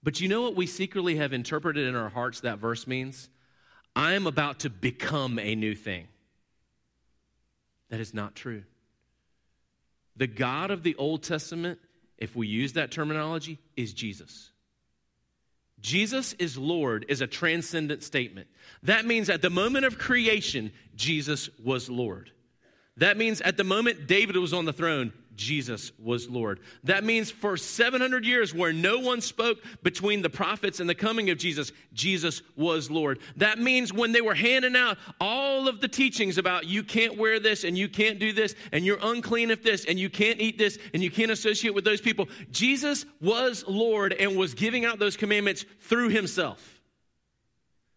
But 0.03 0.21
you 0.21 0.29
know 0.29 0.43
what 0.43 0.57
we 0.57 0.67
secretly 0.67 1.17
have 1.17 1.33
interpreted 1.33 1.89
in 1.89 1.97
our 1.97 2.11
hearts 2.11 2.41
that 2.41 2.59
verse 2.59 2.87
means? 2.87 3.29
I 3.97 4.13
am 4.13 4.27
about 4.27 4.61
to 4.61 4.71
become 4.71 5.39
a 5.39 5.55
new 5.55 5.75
thing. 5.75 6.07
That 7.89 8.01
is 8.01 8.15
not 8.15 8.35
true. 8.35 8.63
The 10.17 10.27
God 10.27 10.71
of 10.71 10.83
the 10.83 10.95
Old 10.97 11.23
Testament, 11.23 11.79
if 12.19 12.37
we 12.37 12.47
use 12.47 12.75
that 12.75 12.91
terminology, 12.91 13.59
is 13.77 13.93
Jesus. 13.95 14.50
Jesus 15.81 16.35
is 16.35 16.59
Lord 16.59 17.07
is 17.09 17.21
a 17.21 17.27
transcendent 17.27 18.03
statement. 18.03 18.49
That 18.83 19.07
means 19.07 19.31
at 19.31 19.43
the 19.43 19.51
moment 19.51 19.87
of 19.87 19.99
creation, 19.99 20.73
Jesus 20.95 21.49
was 21.63 21.89
Lord. 21.89 22.31
That 22.97 23.17
means 23.17 23.41
at 23.41 23.57
the 23.57 23.65
moment 23.65 24.07
David 24.07 24.37
was 24.37 24.53
on 24.53 24.67
the 24.67 24.73
throne, 24.73 25.13
Jesus 25.41 25.91
was 25.99 26.29
Lord. 26.29 26.61
That 26.85 27.03
means 27.03 27.31
for 27.31 27.57
700 27.57 28.27
years, 28.27 28.55
where 28.55 28.75
no 28.75 28.99
one 28.99 29.23
spoke 29.23 29.59
between 29.83 30.21
the 30.21 30.29
prophets 30.29 30.81
and 30.81 30.89
the 30.89 30.95
coming 30.95 31.31
of 31.31 31.39
Jesus, 31.39 31.73
Jesus 31.95 32.43
was 32.57 32.91
Lord. 32.91 33.21
That 33.37 33.59
means 33.59 33.91
when 33.91 34.13
they 34.13 34.21
were 34.21 34.35
handing 34.35 34.77
out 34.77 34.99
all 35.19 35.67
of 35.67 35.81
the 35.81 35.89
teachings 35.89 36.37
about 36.37 36.67
you 36.67 36.83
can't 36.83 37.17
wear 37.17 37.41
this 37.41 37.65
and 37.65 37.77
you 37.77 37.89
can't 37.89 38.19
do 38.19 38.35
this 38.35 38.55
and 38.71 38.85
you're 38.85 38.99
unclean 39.01 39.51
if 39.51 39.63
this 39.63 39.87
and 39.87 39.99
you 39.99 40.11
can't 40.11 40.41
eat 40.41 40.59
this 40.59 40.79
and 40.93 41.03
you 41.03 41.11
can't 41.11 41.31
associate 41.31 41.75
with 41.75 41.85
those 41.85 42.03
people, 42.03 42.29
Jesus 42.51 43.07
was 43.23 43.65
Lord 43.67 44.13
and 44.13 44.37
was 44.37 44.53
giving 44.53 44.85
out 44.85 44.99
those 44.99 45.17
commandments 45.17 45.65
through 45.81 46.11
himself. 46.11 46.83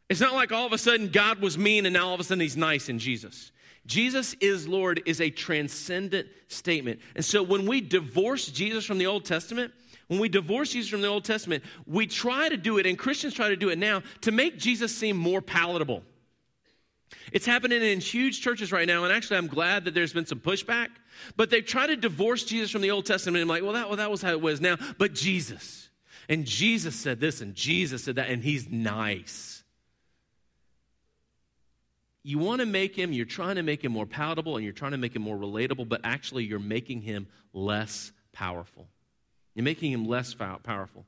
It's 0.10 0.22
not 0.22 0.34
like 0.34 0.54
all 0.54 0.66
of 0.66 0.72
a 0.72 0.78
sudden 0.78 1.10
God 1.10 1.42
was 1.42 1.58
mean 1.58 1.86
and 1.86 1.94
now 1.94 2.08
all 2.08 2.14
of 2.14 2.22
a 2.22 2.24
sudden 2.24 2.40
he's 2.40 2.56
nice 2.56 2.88
in 2.88 3.00
Jesus. 3.00 3.52
Jesus 3.86 4.34
is 4.40 4.68
Lord 4.68 5.04
is 5.06 5.20
a 5.20 5.30
transcendent 5.30 6.28
statement. 6.48 7.00
And 7.16 7.26
so 7.26 7.44
when 7.44 7.66
we 7.66 7.82
divorce 7.82 8.48
Jesus 8.48 8.86
from 8.86 8.98
the 8.98 9.08
Old 9.08 9.26
Testament, 9.26 9.74
when 10.08 10.20
we 10.20 10.30
divorce 10.30 10.72
Jesus 10.72 10.90
from 10.90 11.02
the 11.02 11.08
Old 11.08 11.26
Testament, 11.26 11.64
we 11.86 12.08
try 12.08 12.50
to 12.50 12.58
do 12.58 12.78
it, 12.78 12.86
and 12.86 12.98
Christians 12.98 13.34
try 13.34 13.50
to 13.50 13.56
do 13.56 13.70
it 13.70 13.78
now, 13.78 14.04
to 14.22 14.32
make 14.32 14.58
Jesus 14.58 14.96
seem 14.96 15.18
more 15.18 15.42
palatable. 15.42 16.04
It's 17.32 17.46
happening 17.46 17.82
in 17.82 18.00
huge 18.00 18.42
churches 18.42 18.72
right 18.72 18.88
now, 18.88 19.04
and 19.04 19.14
actually, 19.14 19.38
I'm 19.38 19.48
glad 19.48 19.86
that 19.86 19.94
there's 19.94 20.14
been 20.14 20.26
some 20.26 20.40
pushback. 20.40 20.90
But 21.36 21.50
they 21.50 21.62
try 21.62 21.88
to 21.88 21.96
divorce 21.96 22.44
Jesus 22.44 22.72
from 22.72 22.82
the 22.82 22.92
Old 22.92 23.06
Testament. 23.06 23.42
And 23.42 23.50
I'm 23.50 23.56
like, 23.56 23.64
well 23.64 23.74
that, 23.74 23.88
well, 23.88 23.98
that 23.98 24.12
was 24.12 24.22
how 24.22 24.32
it 24.32 24.42
was 24.42 24.62
now. 24.62 24.78
But 24.98 25.14
Jesus. 25.14 25.90
And 26.30 26.46
Jesus 26.46 26.96
said 26.96 27.20
this, 27.20 27.42
and 27.42 27.54
Jesus 27.54 28.04
said 28.04 28.16
that, 28.16 28.30
and 28.30 28.44
he's 28.44 28.70
nice 28.70 29.63
you 32.24 32.40
want 32.40 32.62
to 32.62 32.66
make 32.66 32.96
him, 32.96 33.12
you're 33.12 33.26
trying 33.26 33.58
to 33.58 33.64
make 33.64 33.84
him 33.84 33.92
more 33.92 34.06
palatable 34.06 34.56
and 34.56 34.64
you're 34.64 34.74
trying 34.74 34.92
to 34.92 34.98
make 34.98 35.16
him 35.16 35.22
more 35.22 35.38
relatable, 35.38 35.88
but 35.88 36.02
actually 36.04 36.46
you're 36.46 36.60
making 36.60 37.02
him 37.02 37.28
less 37.54 38.12
powerful. 38.32 38.88
You're 39.54 39.66
making 39.66 39.92
him 39.92 40.06
less 40.06 40.34
powerful. 40.34 41.06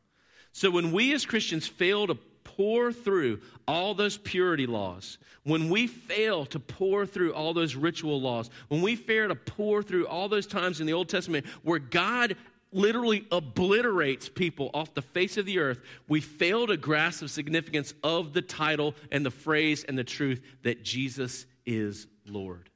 So 0.52 0.70
when 0.70 0.92
we 0.92 1.14
as 1.14 1.26
Christians 1.26 1.68
fail 1.68 2.08
to 2.08 2.16
pore 2.44 2.94
through 2.94 3.42
all 3.68 3.94
those 3.94 4.18
purity 4.18 4.68
laws, 4.68 5.18
when 5.44 5.70
we 5.70 5.88
fail 5.88 6.46
to 6.48 6.60
pore 6.60 7.06
through 7.06 7.34
all 7.34 7.54
those 7.54 7.76
ritual 7.76 8.22
laws, 8.22 8.50
when 8.68 8.82
we 8.82 8.96
fail 8.96 9.30
to 9.30 9.36
pore 9.36 9.84
through 9.84 10.08
all 10.08 10.30
those 10.30 10.48
times 10.48 10.80
in 10.80 10.88
the 10.88 10.94
Old 10.94 11.10
Testament 11.10 11.46
where 11.64 11.80
God 11.80 12.36
literally 12.72 13.26
obliterates 13.32 14.30
people 14.30 14.70
off 14.74 14.94
the 14.94 15.02
face 15.02 15.38
of 15.38 15.46
the 15.46 15.60
earth, 15.60 15.80
we 16.08 16.22
fail 16.22 16.68
to 16.68 16.78
grasp 16.78 17.22
the 17.22 17.30
significance 17.30 17.94
of 18.04 18.34
the 18.34 18.42
title 18.42 18.96
and 19.12 19.26
the 19.26 19.32
phrase 19.32 19.84
and 19.84 19.98
the 19.98 20.04
truth 20.04 20.42
that 20.64 20.84
Jesus 20.84 21.46
is 21.66 22.08
Lord. 22.26 22.70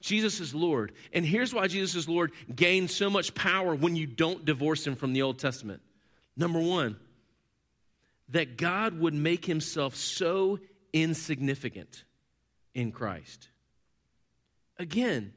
Jesus 0.00 0.40
is 0.40 0.54
Lord. 0.54 0.92
And 1.12 1.26
here's 1.26 1.52
why 1.52 1.66
Jesus 1.66 1.96
is 1.96 2.08
Lord 2.08 2.32
gains 2.54 2.94
so 2.94 3.10
much 3.10 3.34
power 3.34 3.74
when 3.74 3.96
you 3.96 4.06
don't 4.06 4.44
divorce 4.44 4.86
him 4.86 4.94
from 4.94 5.12
the 5.12 5.22
Old 5.22 5.38
Testament. 5.38 5.82
Number 6.36 6.60
one, 6.60 6.96
that 8.28 8.56
God 8.56 8.98
would 9.00 9.14
make 9.14 9.44
himself 9.44 9.96
so 9.96 10.58
insignificant 10.92 12.04
in 12.74 12.92
Christ. 12.92 13.48
Again, 14.78 15.32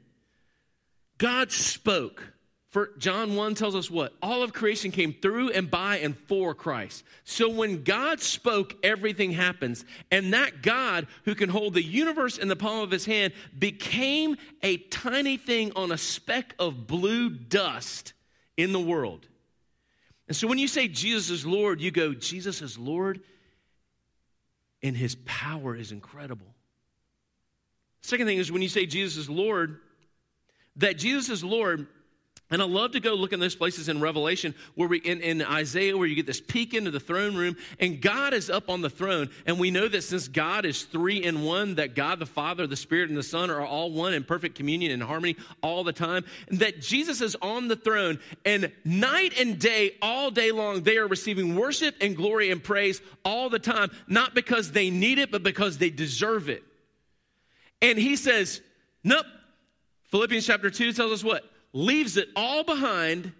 God 1.18 1.52
spoke 1.52 2.32
for 2.70 2.92
John 2.98 3.34
1 3.34 3.56
tells 3.56 3.74
us 3.74 3.90
what? 3.90 4.12
All 4.22 4.44
of 4.44 4.52
creation 4.52 4.92
came 4.92 5.12
through 5.12 5.50
and 5.50 5.68
by 5.68 5.98
and 5.98 6.16
for 6.16 6.54
Christ. 6.54 7.02
So 7.24 7.48
when 7.48 7.82
God 7.82 8.20
spoke, 8.20 8.76
everything 8.84 9.32
happens. 9.32 9.84
And 10.12 10.32
that 10.34 10.62
God 10.62 11.08
who 11.24 11.34
can 11.34 11.48
hold 11.48 11.74
the 11.74 11.82
universe 11.82 12.38
in 12.38 12.46
the 12.46 12.54
palm 12.54 12.80
of 12.80 12.92
his 12.92 13.04
hand 13.04 13.32
became 13.58 14.36
a 14.62 14.76
tiny 14.76 15.36
thing 15.36 15.72
on 15.74 15.90
a 15.90 15.98
speck 15.98 16.54
of 16.60 16.86
blue 16.86 17.28
dust 17.28 18.12
in 18.56 18.72
the 18.72 18.80
world. 18.80 19.26
And 20.28 20.36
so 20.36 20.46
when 20.46 20.58
you 20.58 20.68
say 20.68 20.86
Jesus 20.86 21.28
is 21.28 21.44
Lord, 21.44 21.80
you 21.80 21.90
go, 21.90 22.14
Jesus 22.14 22.62
is 22.62 22.78
Lord, 22.78 23.20
and 24.80 24.96
his 24.96 25.16
power 25.24 25.74
is 25.74 25.90
incredible. 25.90 26.46
Second 28.02 28.26
thing 28.26 28.38
is 28.38 28.52
when 28.52 28.62
you 28.62 28.68
say 28.68 28.86
Jesus 28.86 29.16
is 29.16 29.28
Lord, 29.28 29.80
that 30.76 30.98
Jesus 30.98 31.28
is 31.28 31.42
Lord 31.42 31.88
And 32.52 32.60
I 32.60 32.64
love 32.64 32.92
to 32.92 33.00
go 33.00 33.14
look 33.14 33.32
in 33.32 33.38
those 33.38 33.54
places 33.54 33.88
in 33.88 34.00
Revelation 34.00 34.56
where 34.74 34.88
we 34.88 34.98
in, 34.98 35.20
in 35.20 35.40
Isaiah 35.40 35.96
where 35.96 36.08
you 36.08 36.16
get 36.16 36.26
this 36.26 36.40
peek 36.40 36.74
into 36.74 36.90
the 36.90 36.98
throne 36.98 37.36
room 37.36 37.56
and 37.78 38.00
God 38.00 38.34
is 38.34 38.50
up 38.50 38.68
on 38.68 38.80
the 38.80 38.90
throne. 38.90 39.30
And 39.46 39.60
we 39.60 39.70
know 39.70 39.86
that 39.86 40.02
since 40.02 40.26
God 40.26 40.64
is 40.64 40.82
three 40.82 41.22
in 41.22 41.42
one, 41.42 41.76
that 41.76 41.94
God 41.94 42.18
the 42.18 42.26
Father, 42.26 42.66
the 42.66 42.74
Spirit, 42.74 43.08
and 43.08 43.16
the 43.16 43.22
Son 43.22 43.50
are 43.50 43.64
all 43.64 43.92
one 43.92 44.14
in 44.14 44.24
perfect 44.24 44.56
communion 44.56 44.90
and 44.90 45.00
harmony 45.00 45.36
all 45.62 45.84
the 45.84 45.92
time. 45.92 46.24
And 46.48 46.58
that 46.58 46.80
Jesus 46.80 47.20
is 47.20 47.36
on 47.40 47.68
the 47.68 47.76
throne 47.76 48.18
and 48.44 48.72
night 48.84 49.38
and 49.38 49.56
day, 49.56 49.96
all 50.02 50.32
day 50.32 50.50
long, 50.50 50.82
they 50.82 50.96
are 50.96 51.06
receiving 51.06 51.54
worship 51.54 51.94
and 52.00 52.16
glory 52.16 52.50
and 52.50 52.62
praise 52.62 53.00
all 53.24 53.48
the 53.48 53.60
time, 53.60 53.90
not 54.08 54.34
because 54.34 54.72
they 54.72 54.90
need 54.90 55.20
it, 55.20 55.30
but 55.30 55.44
because 55.44 55.78
they 55.78 55.90
deserve 55.90 56.48
it. 56.48 56.64
And 57.80 57.96
he 57.98 58.16
says, 58.16 58.60
Nope. 59.04 59.26
Philippians 60.10 60.44
chapter 60.44 60.70
2 60.70 60.92
tells 60.92 61.12
us 61.12 61.24
what? 61.24 61.49
Leaves 61.72 62.16
it 62.16 62.28
all 62.36 62.64
behind 62.64 63.32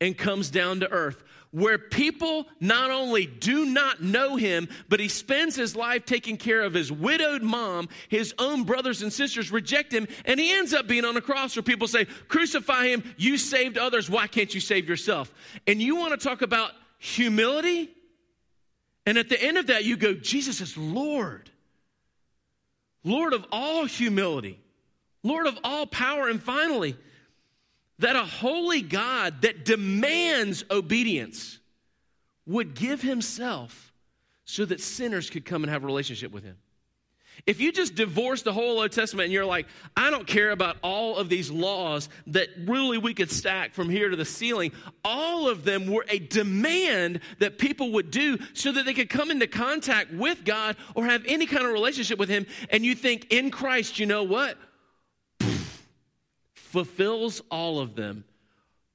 and 0.00 0.16
comes 0.16 0.50
down 0.50 0.80
to 0.80 0.90
earth 0.90 1.22
where 1.56 1.78
people 1.78 2.46
not 2.60 2.90
only 2.90 3.24
do 3.24 3.64
not 3.64 4.02
know 4.02 4.36
him, 4.36 4.68
but 4.90 5.00
he 5.00 5.08
spends 5.08 5.56
his 5.56 5.74
life 5.74 6.04
taking 6.04 6.36
care 6.36 6.62
of 6.62 6.74
his 6.74 6.92
widowed 6.92 7.42
mom. 7.42 7.88
His 8.10 8.34
own 8.38 8.64
brothers 8.64 9.00
and 9.00 9.10
sisters 9.10 9.50
reject 9.50 9.90
him, 9.90 10.06
and 10.26 10.38
he 10.38 10.52
ends 10.52 10.74
up 10.74 10.86
being 10.86 11.06
on 11.06 11.16
a 11.16 11.22
cross 11.22 11.56
where 11.56 11.62
people 11.62 11.88
say, 11.88 12.04
Crucify 12.28 12.88
him. 12.88 13.14
You 13.16 13.38
saved 13.38 13.78
others. 13.78 14.10
Why 14.10 14.26
can't 14.26 14.54
you 14.54 14.60
save 14.60 14.86
yourself? 14.86 15.32
And 15.66 15.80
you 15.80 15.96
want 15.96 16.18
to 16.18 16.28
talk 16.28 16.42
about 16.42 16.72
humility? 16.98 17.88
And 19.06 19.16
at 19.16 19.30
the 19.30 19.42
end 19.42 19.56
of 19.56 19.68
that, 19.68 19.84
you 19.84 19.96
go, 19.96 20.12
Jesus 20.12 20.60
is 20.60 20.76
Lord, 20.76 21.48
Lord 23.02 23.32
of 23.32 23.46
all 23.50 23.86
humility, 23.86 24.60
Lord 25.22 25.46
of 25.46 25.58
all 25.64 25.86
power. 25.86 26.28
And 26.28 26.42
finally, 26.42 26.96
that 27.98 28.16
a 28.16 28.24
holy 28.24 28.82
God 28.82 29.42
that 29.42 29.64
demands 29.64 30.64
obedience 30.70 31.58
would 32.46 32.74
give 32.74 33.02
himself 33.02 33.92
so 34.44 34.64
that 34.64 34.80
sinners 34.80 35.30
could 35.30 35.44
come 35.44 35.64
and 35.64 35.70
have 35.70 35.82
a 35.82 35.86
relationship 35.86 36.32
with 36.32 36.44
him. 36.44 36.56
If 37.44 37.60
you 37.60 37.70
just 37.70 37.94
divorce 37.94 38.42
the 38.42 38.52
whole 38.52 38.80
Old 38.80 38.92
Testament 38.92 39.24
and 39.24 39.32
you're 39.32 39.44
like, 39.44 39.66
I 39.96 40.10
don't 40.10 40.26
care 40.26 40.50
about 40.50 40.78
all 40.82 41.16
of 41.16 41.28
these 41.28 41.50
laws 41.50 42.08
that 42.28 42.48
really 42.64 42.96
we 42.96 43.12
could 43.12 43.30
stack 43.30 43.74
from 43.74 43.90
here 43.90 44.08
to 44.08 44.16
the 44.16 44.24
ceiling, 44.24 44.72
all 45.04 45.48
of 45.48 45.64
them 45.64 45.86
were 45.86 46.06
a 46.08 46.18
demand 46.18 47.20
that 47.38 47.58
people 47.58 47.92
would 47.92 48.10
do 48.10 48.38
so 48.54 48.72
that 48.72 48.86
they 48.86 48.94
could 48.94 49.10
come 49.10 49.30
into 49.30 49.46
contact 49.46 50.12
with 50.12 50.44
God 50.44 50.76
or 50.94 51.04
have 51.04 51.24
any 51.26 51.46
kind 51.46 51.66
of 51.66 51.72
relationship 51.72 52.18
with 52.18 52.30
Him. 52.30 52.46
And 52.70 52.84
you 52.84 52.94
think, 52.94 53.26
in 53.30 53.50
Christ, 53.50 53.98
you 53.98 54.06
know 54.06 54.22
what? 54.22 54.56
Fulfills 56.66 57.40
all 57.50 57.80
of 57.80 57.94
them. 57.94 58.24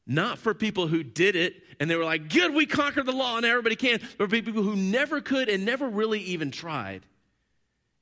Not 0.08 0.40
for 0.40 0.54
people 0.54 0.88
who 0.88 1.04
did 1.04 1.36
it 1.36 1.56
and 1.80 1.90
they 1.90 1.96
were 1.96 2.06
like, 2.06 2.30
good, 2.30 2.54
we 2.54 2.66
conquered 2.66 3.06
the 3.06 3.12
law 3.12 3.38
and 3.38 3.46
everybody 3.46 3.76
can, 3.76 4.00
but 4.18 4.30
for 4.30 4.42
people 4.42 4.64
who 4.64 4.76
never 4.76 5.22
could 5.22 5.50
and 5.50 5.66
never 5.66 5.88
really 5.88 6.20
even 6.20 6.52
tried. 6.52 7.02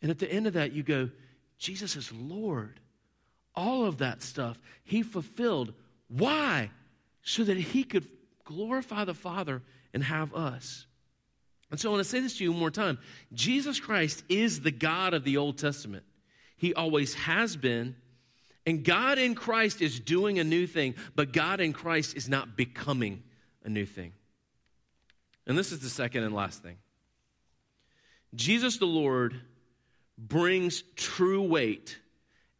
And 0.02 0.10
at 0.10 0.20
the 0.20 0.32
end 0.32 0.48
of 0.48 0.54
that, 0.54 0.72
you 0.72 0.84
go, 0.84 1.10
Jesus 1.58 1.96
is 1.96 2.12
Lord. 2.12 2.80
All 3.56 3.86
of 3.86 3.98
that 3.98 4.22
stuff 4.24 4.58
he 4.84 5.04
fulfilled. 5.04 5.74
Why? 6.08 6.72
So 7.22 7.44
that 7.44 7.58
he 7.58 7.84
could 7.84 8.08
glorify 8.46 9.06
the 9.06 9.14
Father 9.14 9.62
and 9.94 10.04
have 10.04 10.34
us. 10.34 10.88
And 11.70 11.80
so 11.80 11.90
I 11.90 11.92
want 11.92 12.04
to 12.04 12.10
say 12.10 12.20
this 12.20 12.38
to 12.38 12.44
you 12.44 12.52
one 12.52 12.60
more 12.60 12.72
time 12.72 12.98
Jesus 13.34 13.80
Christ 13.80 14.24
is 14.30 14.62
the 14.62 14.72
God 14.72 15.14
of 15.14 15.24
the 15.24 15.38
Old 15.38 15.58
Testament. 15.58 16.04
He 16.58 16.74
always 16.74 17.14
has 17.14 17.56
been 17.56 17.96
and 18.66 18.84
God 18.84 19.18
in 19.18 19.36
Christ 19.36 19.82
is 19.82 20.00
doing 20.00 20.40
a 20.40 20.44
new 20.44 20.68
thing, 20.68 20.96
but 21.16 21.34
God 21.34 21.60
in 21.60 21.74
Christ 21.74 22.16
is 22.16 22.30
not 22.30 22.56
becoming 22.56 23.24
a 23.64 23.70
new 23.70 23.86
thing. 23.86 24.14
And 25.48 25.58
this 25.58 25.72
is 25.72 25.80
the 25.80 25.90
second 25.90 26.24
and 26.24 26.34
last 26.34 26.62
thing 26.62 26.78
Jesus 28.36 28.78
the 28.78 28.86
Lord 28.86 29.40
brings 30.18 30.84
true 30.96 31.42
weight 31.42 31.98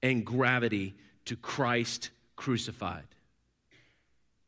and 0.02 0.26
gravity 0.26 0.96
to 1.26 1.36
Christ 1.36 2.10
crucified. 2.36 3.04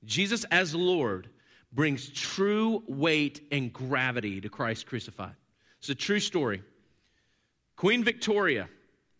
Jesus 0.03 0.45
as 0.45 0.73
Lord 0.73 1.29
brings 1.71 2.09
true 2.09 2.83
weight 2.87 3.41
and 3.51 3.71
gravity 3.71 4.41
to 4.41 4.49
Christ 4.49 4.87
crucified. 4.87 5.35
It's 5.79 5.89
a 5.89 5.95
true 5.95 6.19
story. 6.19 6.63
Queen 7.75 8.03
Victoria 8.03 8.67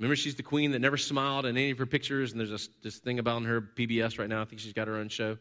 Remember, 0.01 0.15
she's 0.15 0.33
the 0.33 0.41
queen 0.41 0.71
that 0.71 0.79
never 0.79 0.97
smiled 0.97 1.45
in 1.45 1.55
any 1.55 1.69
of 1.69 1.77
her 1.77 1.85
pictures, 1.85 2.31
and 2.31 2.39
there's 2.39 2.49
this, 2.49 2.69
this 2.81 2.97
thing 2.97 3.19
about 3.19 3.43
her 3.43 3.61
PBS 3.61 4.17
right 4.17 4.27
now. 4.27 4.41
I 4.41 4.45
think 4.45 4.59
she's 4.59 4.73
got 4.73 4.87
her 4.87 4.95
own 4.95 5.09
show. 5.09 5.37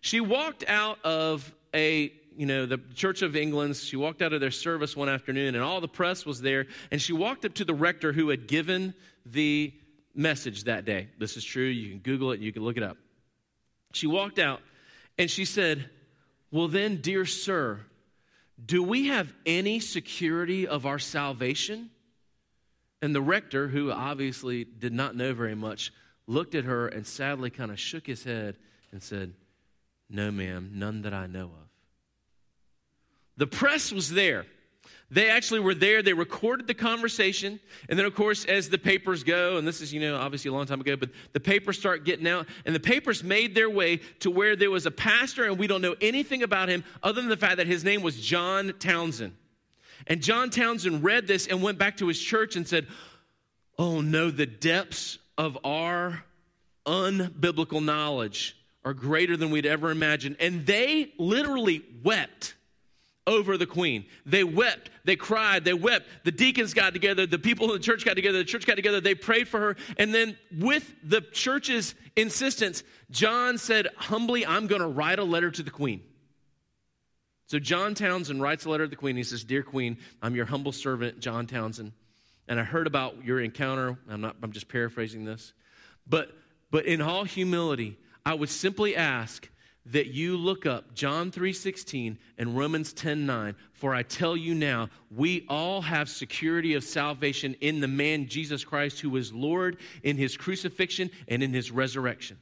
She 0.00 0.18
walked 0.18 0.64
out 0.66 0.98
of 1.04 1.54
a, 1.72 2.12
you 2.36 2.46
know, 2.46 2.66
the 2.66 2.78
Church 2.96 3.22
of 3.22 3.36
England. 3.36 3.76
She 3.76 3.94
walked 3.94 4.22
out 4.22 4.32
of 4.32 4.40
their 4.40 4.50
service 4.50 4.96
one 4.96 5.08
afternoon, 5.08 5.54
and 5.54 5.62
all 5.62 5.80
the 5.80 5.86
press 5.86 6.26
was 6.26 6.40
there. 6.40 6.66
And 6.90 7.00
she 7.00 7.12
walked 7.12 7.44
up 7.44 7.54
to 7.54 7.64
the 7.64 7.74
rector 7.74 8.12
who 8.12 8.28
had 8.28 8.48
given 8.48 8.92
the 9.24 9.72
message 10.16 10.64
that 10.64 10.84
day. 10.84 11.06
This 11.16 11.36
is 11.36 11.44
true. 11.44 11.66
You 11.66 11.90
can 11.90 12.00
Google 12.00 12.32
it, 12.32 12.40
you 12.40 12.52
can 12.52 12.64
look 12.64 12.76
it 12.76 12.82
up. 12.82 12.96
She 13.92 14.08
walked 14.08 14.40
out, 14.40 14.62
and 15.16 15.30
she 15.30 15.44
said, 15.44 15.88
Well, 16.50 16.66
then, 16.66 16.96
dear 17.02 17.24
sir, 17.24 17.82
do 18.64 18.82
we 18.82 19.06
have 19.06 19.32
any 19.46 19.78
security 19.78 20.66
of 20.66 20.86
our 20.86 20.98
salvation? 20.98 21.90
And 23.02 23.14
the 23.14 23.20
rector, 23.20 23.68
who 23.68 23.92
obviously 23.92 24.64
did 24.64 24.92
not 24.92 25.14
know 25.16 25.34
very 25.34 25.54
much, 25.54 25.92
looked 26.26 26.54
at 26.54 26.64
her 26.64 26.88
and 26.88 27.06
sadly 27.06 27.50
kind 27.50 27.70
of 27.70 27.78
shook 27.78 28.06
his 28.06 28.24
head 28.24 28.56
and 28.92 29.02
said, 29.02 29.34
No, 30.08 30.30
ma'am, 30.30 30.72
none 30.74 31.02
that 31.02 31.14
I 31.14 31.26
know 31.26 31.44
of. 31.44 31.68
The 33.36 33.46
press 33.46 33.92
was 33.92 34.10
there. 34.10 34.46
They 35.10 35.30
actually 35.30 35.60
were 35.60 35.74
there. 35.74 36.02
They 36.02 36.14
recorded 36.14 36.66
the 36.66 36.74
conversation. 36.74 37.60
And 37.88 37.98
then, 37.98 38.06
of 38.06 38.14
course, 38.14 38.44
as 38.44 38.68
the 38.68 38.78
papers 38.78 39.22
go, 39.22 39.56
and 39.56 39.66
this 39.66 39.80
is, 39.80 39.92
you 39.92 40.00
know, 40.00 40.16
obviously 40.16 40.48
a 40.48 40.52
long 40.52 40.66
time 40.66 40.80
ago, 40.80 40.96
but 40.96 41.10
the 41.32 41.38
papers 41.38 41.78
start 41.78 42.04
getting 42.04 42.26
out, 42.26 42.46
and 42.64 42.74
the 42.74 42.80
papers 42.80 43.22
made 43.22 43.54
their 43.54 43.70
way 43.70 43.98
to 44.20 44.30
where 44.30 44.56
there 44.56 44.70
was 44.70 44.86
a 44.86 44.90
pastor, 44.90 45.44
and 45.44 45.58
we 45.58 45.68
don't 45.68 45.82
know 45.82 45.94
anything 46.00 46.42
about 46.42 46.68
him 46.68 46.82
other 47.02 47.20
than 47.20 47.30
the 47.30 47.36
fact 47.36 47.58
that 47.58 47.68
his 47.68 47.84
name 47.84 48.02
was 48.02 48.20
John 48.20 48.72
Townsend. 48.80 49.34
And 50.06 50.22
John 50.22 50.50
Townsend 50.50 51.02
read 51.02 51.26
this 51.26 51.46
and 51.46 51.62
went 51.62 51.78
back 51.78 51.96
to 51.98 52.06
his 52.06 52.20
church 52.20 52.56
and 52.56 52.66
said, 52.66 52.86
Oh 53.78 54.00
no, 54.00 54.30
the 54.30 54.46
depths 54.46 55.18
of 55.36 55.58
our 55.64 56.24
unbiblical 56.86 57.82
knowledge 57.84 58.56
are 58.84 58.94
greater 58.94 59.36
than 59.36 59.50
we'd 59.50 59.66
ever 59.66 59.90
imagined. 59.90 60.36
And 60.38 60.64
they 60.64 61.12
literally 61.18 61.82
wept 62.04 62.54
over 63.26 63.58
the 63.58 63.66
queen. 63.66 64.06
They 64.24 64.44
wept, 64.44 64.90
they 65.04 65.16
cried, 65.16 65.64
they 65.64 65.74
wept. 65.74 66.06
The 66.24 66.30
deacons 66.30 66.72
got 66.72 66.92
together, 66.92 67.26
the 67.26 67.38
people 67.38 67.66
in 67.66 67.72
the 67.72 67.80
church 67.80 68.04
got 68.04 68.14
together, 68.14 68.38
the 68.38 68.44
church 68.44 68.66
got 68.66 68.76
together, 68.76 69.00
they 69.00 69.16
prayed 69.16 69.48
for 69.48 69.58
her. 69.58 69.76
And 69.98 70.14
then, 70.14 70.38
with 70.56 70.94
the 71.02 71.20
church's 71.20 71.96
insistence, 72.14 72.84
John 73.10 73.58
said, 73.58 73.88
Humbly, 73.96 74.46
I'm 74.46 74.68
going 74.68 74.80
to 74.82 74.86
write 74.86 75.18
a 75.18 75.24
letter 75.24 75.50
to 75.50 75.62
the 75.64 75.70
queen. 75.70 76.02
So 77.46 77.58
John 77.60 77.94
Townsend 77.94 78.42
writes 78.42 78.64
a 78.64 78.70
letter 78.70 78.84
to 78.84 78.90
the 78.90 78.96
queen. 78.96 79.16
He 79.16 79.22
says, 79.22 79.44
Dear 79.44 79.62
Queen, 79.62 79.98
I'm 80.20 80.34
your 80.34 80.46
humble 80.46 80.72
servant, 80.72 81.20
John 81.20 81.46
Townsend. 81.46 81.92
And 82.48 82.58
I 82.58 82.64
heard 82.64 82.86
about 82.86 83.24
your 83.24 83.40
encounter. 83.40 83.98
I'm 84.08 84.20
not 84.20 84.36
I'm 84.42 84.52
just 84.52 84.68
paraphrasing 84.68 85.24
this. 85.24 85.52
But 86.06 86.30
but 86.70 86.86
in 86.86 87.00
all 87.00 87.24
humility, 87.24 87.98
I 88.24 88.34
would 88.34 88.50
simply 88.50 88.96
ask 88.96 89.48
that 89.86 90.08
you 90.08 90.36
look 90.36 90.66
up 90.66 90.94
John 90.94 91.30
3:16 91.30 92.18
and 92.38 92.56
Romans 92.56 92.92
10:9 92.92 93.54
for 93.72 93.94
I 93.94 94.02
tell 94.02 94.36
you 94.36 94.54
now 94.54 94.90
we 95.10 95.44
all 95.48 95.80
have 95.82 96.08
security 96.08 96.74
of 96.74 96.82
salvation 96.82 97.54
in 97.60 97.80
the 97.80 97.88
man 97.88 98.26
Jesus 98.26 98.64
Christ 98.64 99.00
who 99.00 99.16
is 99.16 99.32
Lord 99.32 99.78
in 100.02 100.16
his 100.16 100.36
crucifixion 100.36 101.10
and 101.28 101.42
in 101.42 101.52
his 101.52 101.70
resurrection. 101.70 102.38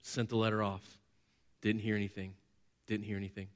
Sent 0.00 0.30
the 0.30 0.36
letter 0.36 0.62
off. 0.62 0.98
Didn't 1.60 1.82
hear 1.82 1.96
anything. 1.96 2.34
Didn't 2.86 3.04
hear 3.04 3.18
anything. 3.18 3.48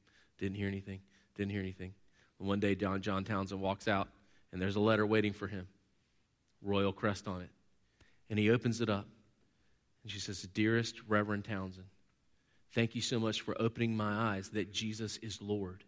Didn't 0.42 0.56
hear 0.56 0.66
anything. 0.66 0.98
Didn't 1.36 1.52
hear 1.52 1.60
anything. 1.60 1.94
And 2.40 2.48
one 2.48 2.58
day, 2.58 2.74
John, 2.74 3.00
John 3.00 3.22
Townsend 3.22 3.60
walks 3.60 3.86
out, 3.86 4.08
and 4.50 4.60
there's 4.60 4.74
a 4.74 4.80
letter 4.80 5.06
waiting 5.06 5.32
for 5.32 5.46
him, 5.46 5.68
royal 6.60 6.92
crest 6.92 7.28
on 7.28 7.42
it. 7.42 7.50
And 8.28 8.40
he 8.40 8.50
opens 8.50 8.80
it 8.80 8.90
up, 8.90 9.06
and 10.02 10.10
she 10.10 10.18
says, 10.18 10.42
Dearest 10.52 10.96
Reverend 11.06 11.44
Townsend, 11.44 11.86
thank 12.72 12.96
you 12.96 13.00
so 13.00 13.20
much 13.20 13.42
for 13.42 13.54
opening 13.62 13.96
my 13.96 14.34
eyes 14.34 14.50
that 14.50 14.72
Jesus 14.72 15.16
is 15.18 15.40
Lord 15.40 15.84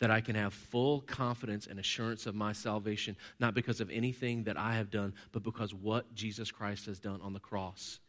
that 0.00 0.10
I 0.10 0.20
can 0.20 0.34
have 0.34 0.52
full 0.52 1.00
confidence 1.02 1.68
and 1.68 1.78
assurance 1.78 2.26
of 2.26 2.34
my 2.34 2.52
salvation, 2.52 3.16
not 3.38 3.54
because 3.54 3.80
of 3.80 3.88
anything 3.88 4.42
that 4.44 4.58
I 4.58 4.74
have 4.74 4.90
done, 4.90 5.14
but 5.30 5.44
because 5.44 5.72
what 5.72 6.12
Jesus 6.12 6.50
Christ 6.50 6.86
has 6.86 6.98
done 6.98 7.20
on 7.22 7.32
the 7.32 7.38
cross. 7.38 8.00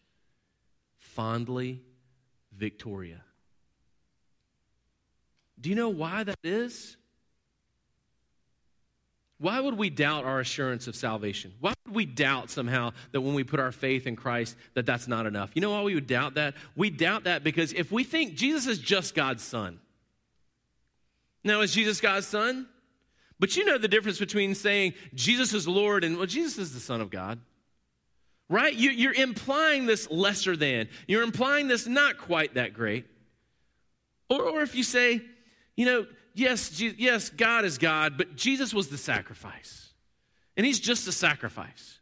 Fondly, 0.97 1.83
Victoria. 2.51 3.21
Do 5.59 5.69
you 5.69 5.75
know 5.75 5.89
why 5.89 6.23
that 6.23 6.39
is? 6.43 6.97
Why 9.39 9.59
would 9.59 9.77
we 9.77 9.89
doubt 9.89 10.25
our 10.25 10.39
assurance 10.39 10.87
of 10.87 10.95
salvation? 10.95 11.53
Why 11.59 11.73
would 11.85 11.93
we 11.93 12.05
doubt 12.05 12.49
somehow 12.49 12.93
that 13.11 13.21
when 13.21 13.35
we 13.35 13.43
put 13.43 13.59
our 13.59 13.71
faith 13.71 14.07
in 14.07 14.15
Christ 14.15 14.55
that 14.73 14.85
that's 14.85 15.07
not 15.07 15.27
enough? 15.27 15.51
You 15.53 15.61
know 15.61 15.71
why 15.71 15.83
we 15.83 15.93
would 15.93 16.07
doubt 16.07 16.35
that? 16.35 16.55
We 16.75 16.89
doubt 16.89 17.25
that 17.25 17.43
because 17.43 17.73
if 17.73 17.91
we 17.91 18.03
think 18.03 18.35
Jesus 18.35 18.65
is 18.65 18.79
just 18.79 19.13
God's 19.13 19.43
son. 19.43 19.79
Now 21.43 21.61
is 21.61 21.71
Jesus 21.71 22.01
God's 22.01 22.27
son? 22.27 22.67
But 23.39 23.55
you 23.55 23.65
know 23.65 23.77
the 23.77 23.87
difference 23.87 24.17
between 24.17 24.55
saying 24.55 24.95
Jesus 25.13 25.53
is 25.53 25.67
Lord 25.67 26.03
and 26.03 26.17
well 26.17 26.25
Jesus 26.25 26.57
is 26.57 26.73
the 26.73 26.79
son 26.79 26.99
of 26.99 27.11
God. 27.11 27.39
Right? 28.49 28.73
You, 28.73 29.09
are 29.09 29.13
implying 29.13 29.85
this 29.85 30.09
lesser 30.09 30.55
than. 30.55 30.87
You're 31.07 31.21
implying 31.21 31.67
this 31.67 31.85
not 31.85 32.17
quite 32.17 32.55
that 32.55 32.73
great. 32.73 33.05
Or, 34.29 34.41
or 34.41 34.61
if 34.61 34.73
you 34.73 34.83
say, 34.83 35.21
you 35.77 35.85
know, 35.85 36.05
yes, 36.33 36.81
yes, 36.81 37.29
God 37.29 37.63
is 37.63 37.77
God, 37.77 38.17
but 38.17 38.35
Jesus 38.35 38.73
was 38.73 38.89
the 38.89 38.97
sacrifice. 38.97 39.93
And 40.57 40.65
he's 40.65 40.79
just 40.79 41.07
a 41.07 41.11
sacrifice. 41.11 41.99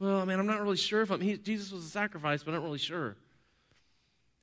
Well, 0.00 0.18
I 0.18 0.24
mean, 0.24 0.38
I'm 0.38 0.46
not 0.46 0.60
really 0.60 0.76
sure 0.76 1.02
if 1.02 1.10
I'm, 1.10 1.20
he, 1.20 1.38
Jesus 1.38 1.70
was 1.70 1.84
a 1.84 1.88
sacrifice, 1.88 2.42
but 2.42 2.50
I'm 2.50 2.56
not 2.56 2.64
really 2.64 2.78
sure. 2.78 3.16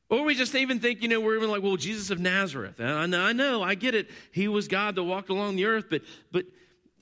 Or 0.09 0.23
we 0.23 0.33
just 0.33 0.55
even 0.55 0.79
think, 0.79 1.03
you 1.03 1.09
know, 1.09 1.19
we're 1.19 1.35
even 1.35 1.51
like, 1.51 1.61
well, 1.61 1.75
Jesus 1.75 2.09
of 2.09 2.19
Nazareth. 2.19 2.79
I 2.79 3.05
know, 3.05 3.21
I 3.21 3.33
know, 3.33 3.61
I 3.61 3.75
get 3.75 3.93
it. 3.93 4.09
He 4.31 4.47
was 4.47 4.67
God 4.67 4.95
that 4.95 5.03
walked 5.03 5.29
along 5.29 5.57
the 5.57 5.65
earth, 5.65 5.85
but, 5.89 6.01
but 6.31 6.45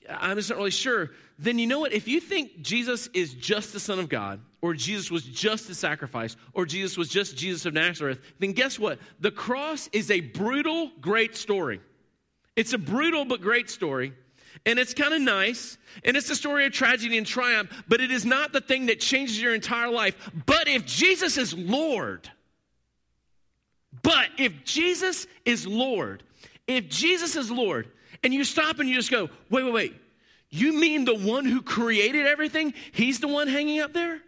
I'm 0.08 0.36
just 0.36 0.50
not 0.50 0.58
really 0.58 0.70
sure. 0.70 1.10
Then 1.38 1.58
you 1.58 1.66
know 1.66 1.80
what? 1.80 1.92
If 1.92 2.08
you 2.08 2.20
think 2.20 2.62
Jesus 2.62 3.08
is 3.14 3.34
just 3.34 3.72
the 3.72 3.80
Son 3.80 3.98
of 3.98 4.08
God, 4.08 4.40
or 4.60 4.74
Jesus 4.74 5.10
was 5.10 5.22
just 5.22 5.70
a 5.70 5.74
sacrifice, 5.74 6.36
or 6.52 6.66
Jesus 6.66 6.96
was 6.96 7.08
just 7.08 7.36
Jesus 7.36 7.64
of 7.66 7.74
Nazareth, 7.74 8.20
then 8.38 8.52
guess 8.52 8.78
what? 8.78 8.98
The 9.20 9.30
cross 9.30 9.88
is 9.92 10.10
a 10.10 10.20
brutal, 10.20 10.90
great 11.00 11.36
story. 11.36 11.80
It's 12.56 12.72
a 12.72 12.78
brutal 12.78 13.24
but 13.24 13.40
great 13.40 13.70
story. 13.70 14.12
And 14.66 14.78
it's 14.78 14.94
kind 14.94 15.14
of 15.14 15.20
nice. 15.20 15.78
And 16.04 16.16
it's 16.16 16.28
a 16.30 16.34
story 16.34 16.66
of 16.66 16.72
tragedy 16.72 17.16
and 17.18 17.26
triumph, 17.26 17.70
but 17.86 18.00
it 18.00 18.10
is 18.10 18.24
not 18.24 18.52
the 18.52 18.60
thing 18.60 18.86
that 18.86 18.98
changes 18.98 19.40
your 19.40 19.54
entire 19.54 19.90
life. 19.90 20.30
But 20.46 20.66
if 20.66 20.84
Jesus 20.84 21.36
is 21.36 21.54
Lord, 21.54 22.28
but 24.02 24.28
if 24.38 24.64
Jesus 24.64 25.26
is 25.44 25.66
Lord, 25.66 26.22
if 26.66 26.88
Jesus 26.88 27.36
is 27.36 27.50
Lord, 27.50 27.90
and 28.22 28.34
you 28.34 28.44
stop 28.44 28.78
and 28.78 28.88
you 28.88 28.94
just 28.94 29.10
go, 29.10 29.28
wait, 29.50 29.64
wait, 29.64 29.72
wait. 29.72 29.94
You 30.50 30.72
mean 30.72 31.04
the 31.04 31.14
one 31.14 31.44
who 31.44 31.62
created 31.62 32.26
everything? 32.26 32.74
He's 32.92 33.20
the 33.20 33.28
one 33.28 33.48
hanging 33.48 33.80
up 33.80 33.92
there? 33.92 34.20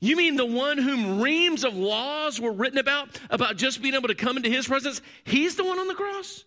You 0.00 0.16
mean 0.16 0.36
the 0.36 0.46
one 0.46 0.78
whom 0.78 1.20
reams 1.20 1.62
of 1.62 1.74
laws 1.74 2.40
were 2.40 2.52
written 2.52 2.78
about, 2.78 3.20
about 3.28 3.56
just 3.56 3.82
being 3.82 3.94
able 3.94 4.08
to 4.08 4.14
come 4.14 4.36
into 4.36 4.48
his 4.48 4.66
presence? 4.66 5.02
He's 5.24 5.56
the 5.56 5.64
one 5.64 5.78
on 5.78 5.88
the 5.88 5.94
cross? 5.94 6.44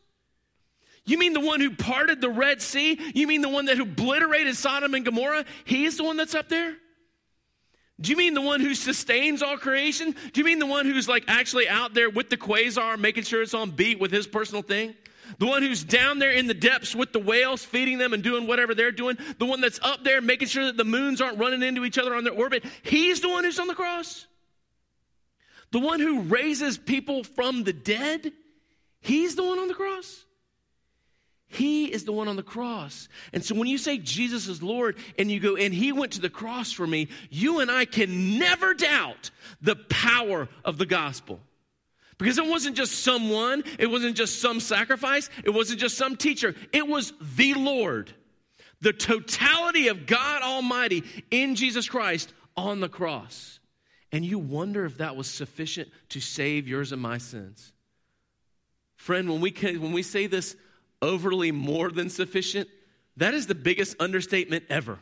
You 1.06 1.18
mean 1.18 1.34
the 1.34 1.40
one 1.40 1.60
who 1.60 1.72
parted 1.72 2.20
the 2.20 2.30
Red 2.30 2.62
Sea? 2.62 3.00
You 3.14 3.28
mean 3.28 3.42
the 3.42 3.50
one 3.50 3.66
that 3.66 3.80
obliterated 3.80 4.56
Sodom 4.56 4.94
and 4.96 5.06
Gomorrah? 5.06 5.46
He's 5.66 5.98
the 5.98 6.04
one 6.04 6.18
that's 6.18 6.34
up 6.34 6.50
there? 6.50 6.76
Do 8.02 8.10
you 8.10 8.18
mean 8.18 8.34
the 8.34 8.42
one 8.42 8.60
who 8.60 8.74
sustains 8.74 9.44
all 9.44 9.58
creation? 9.58 10.16
Do 10.34 10.42
you 10.42 10.46
mean 10.46 10.60
the 10.60 10.66
one 10.66 10.86
who's 10.86 11.08
like 11.08 11.26
actually 11.28 11.70
out 11.70 11.94
there 11.94 12.10
with 12.10 12.30
the 12.30 12.38
quasar, 12.38 12.98
making 12.98 13.24
sure 13.24 13.42
it's 13.42 13.54
on 13.54 13.72
beat 13.72 14.00
with 14.00 14.12
his 14.12 14.26
personal 14.26 14.64
thing? 14.64 14.96
The 15.40 15.46
one 15.46 15.62
who's 15.62 15.84
down 15.84 16.20
there 16.20 16.32
in 16.32 16.48
the 16.48 16.54
depths 16.54 16.96
with 16.96 17.14
the 17.14 17.20
whales, 17.20 17.64
feeding 17.64 17.98
them 17.98 18.14
and 18.14 18.24
doing 18.24 18.48
whatever 18.48 18.76
they're 18.76 18.92
doing. 18.92 19.18
The 19.40 19.46
one 19.46 19.62
that's 19.62 19.80
up 19.82 20.04
there 20.04 20.22
making 20.22 20.48
sure 20.48 20.66
that 20.66 20.78
the 20.78 20.84
moons 20.84 21.22
aren't 21.22 21.40
running 21.40 21.64
into 21.64 21.86
each 21.86 21.98
other 21.98 22.14
on 22.16 22.24
their 22.24 22.34
orbit. 22.34 22.64
He's 22.84 23.22
the 23.22 23.30
one 23.30 23.44
who's 23.44 23.60
on 23.60 23.68
the 23.68 23.76
cross. 23.76 24.28
The 25.72 25.80
one 25.80 26.00
who 26.00 26.22
raises 26.22 26.78
people 26.78 27.24
from 27.24 27.64
the 27.64 27.74
dead. 27.74 28.32
He's 29.02 29.36
the 29.36 29.44
one 29.44 29.60
on 29.60 29.68
the 29.68 29.74
cross. 29.74 30.24
He 31.54 31.86
is 31.86 32.04
the 32.04 32.12
one 32.12 32.28
on 32.28 32.36
the 32.36 32.44
cross. 32.44 33.08
And 33.32 33.46
so 33.46 33.54
when 33.54 33.68
you 33.68 33.78
say 33.78 34.00
Jesus 34.00 34.48
is 34.48 34.64
Lord 34.64 34.98
and 35.20 35.30
you 35.30 35.40
go, 35.40 35.56
and 35.56 35.72
He 35.74 35.92
went 35.92 36.14
to 36.14 36.22
the 36.22 36.30
cross 36.30 36.72
for 36.72 36.88
me, 36.88 37.10
you 37.30 37.60
and 37.60 37.70
I 37.70 37.86
can 37.86 38.40
never 38.40 38.74
doubt 38.74 39.30
the 39.62 39.76
power 39.76 40.50
of 40.66 40.80
the 40.80 40.88
gospel. 40.88 41.40
Because 42.24 42.38
it 42.38 42.48
wasn't 42.48 42.78
just 42.78 43.04
someone, 43.04 43.66
it 43.78 43.88
wasn't 43.88 44.16
just 44.16 44.40
some 44.40 44.62
sacrifice, 44.62 45.30
it 45.44 45.50
wasn't 45.50 45.82
just 45.82 45.98
some 45.98 46.16
teacher, 46.16 46.56
it 46.72 46.88
was 46.88 47.12
the 47.36 47.54
Lord. 47.54 48.14
The 48.80 48.94
totality 48.94 49.90
of 49.90 50.06
God 50.06 50.42
Almighty 50.42 51.04
in 51.32 51.56
Jesus 51.56 51.90
Christ 51.90 52.34
on 52.56 52.80
the 52.80 52.88
cross. 52.88 53.60
And 54.14 54.24
you 54.24 54.40
wonder 54.40 54.86
if 54.86 55.00
that 55.00 55.18
was 55.18 55.28
sufficient 55.28 55.90
to 56.10 56.22
save 56.22 56.66
yours 56.66 56.94
and 56.94 57.02
my 57.02 57.18
sins. 57.18 57.74
Friend, 58.96 59.30
when 59.30 59.42
we, 59.42 59.52
can, 59.52 59.82
when 59.82 59.92
we 59.92 60.02
say 60.02 60.28
this 60.28 60.56
overly 61.02 61.52
more 61.52 61.92
than 61.92 62.10
sufficient, 62.10 62.70
that 63.18 63.34
is 63.34 63.48
the 63.48 63.56
biggest 63.56 63.98
understatement 64.00 64.64
ever. 64.70 64.98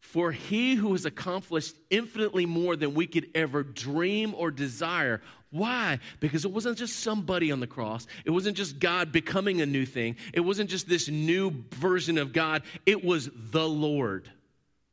For 0.00 0.32
he 0.32 0.74
who 0.74 0.92
has 0.92 1.04
accomplished 1.04 1.76
infinitely 1.90 2.46
more 2.46 2.76
than 2.76 2.94
we 2.94 3.06
could 3.06 3.28
ever 3.34 3.62
dream 3.62 4.34
or 4.34 4.50
desire. 4.50 5.20
Why? 5.50 5.98
Because 6.20 6.44
it 6.44 6.52
wasn't 6.52 6.78
just 6.78 7.00
somebody 7.00 7.50
on 7.50 7.60
the 7.60 7.66
cross. 7.66 8.06
It 8.24 8.30
wasn't 8.30 8.56
just 8.56 8.78
God 8.78 9.12
becoming 9.12 9.60
a 9.60 9.66
new 9.66 9.84
thing. 9.84 10.16
It 10.32 10.40
wasn't 10.40 10.70
just 10.70 10.88
this 10.88 11.08
new 11.08 11.64
version 11.72 12.16
of 12.16 12.32
God. 12.32 12.62
It 12.86 13.04
was 13.04 13.28
the 13.34 13.68
Lord 13.68 14.30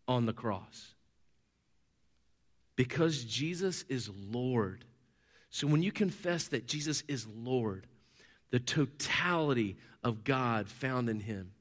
on 0.07 0.25
the 0.25 0.33
cross. 0.33 0.93
Because 2.75 3.23
Jesus 3.23 3.83
is 3.87 4.09
Lord. 4.09 4.83
So 5.49 5.67
when 5.67 5.83
you 5.83 5.91
confess 5.91 6.47
that 6.49 6.67
Jesus 6.67 7.03
is 7.07 7.25
Lord, 7.27 7.87
the 8.51 8.59
totality 8.59 9.77
of 10.03 10.23
God 10.23 10.67
found 10.67 11.09
in 11.09 11.19
him. 11.19 11.51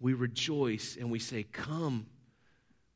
We 0.00 0.12
rejoice 0.12 0.96
and 0.98 1.10
we 1.10 1.18
say, 1.18 1.44
Come. 1.44 2.06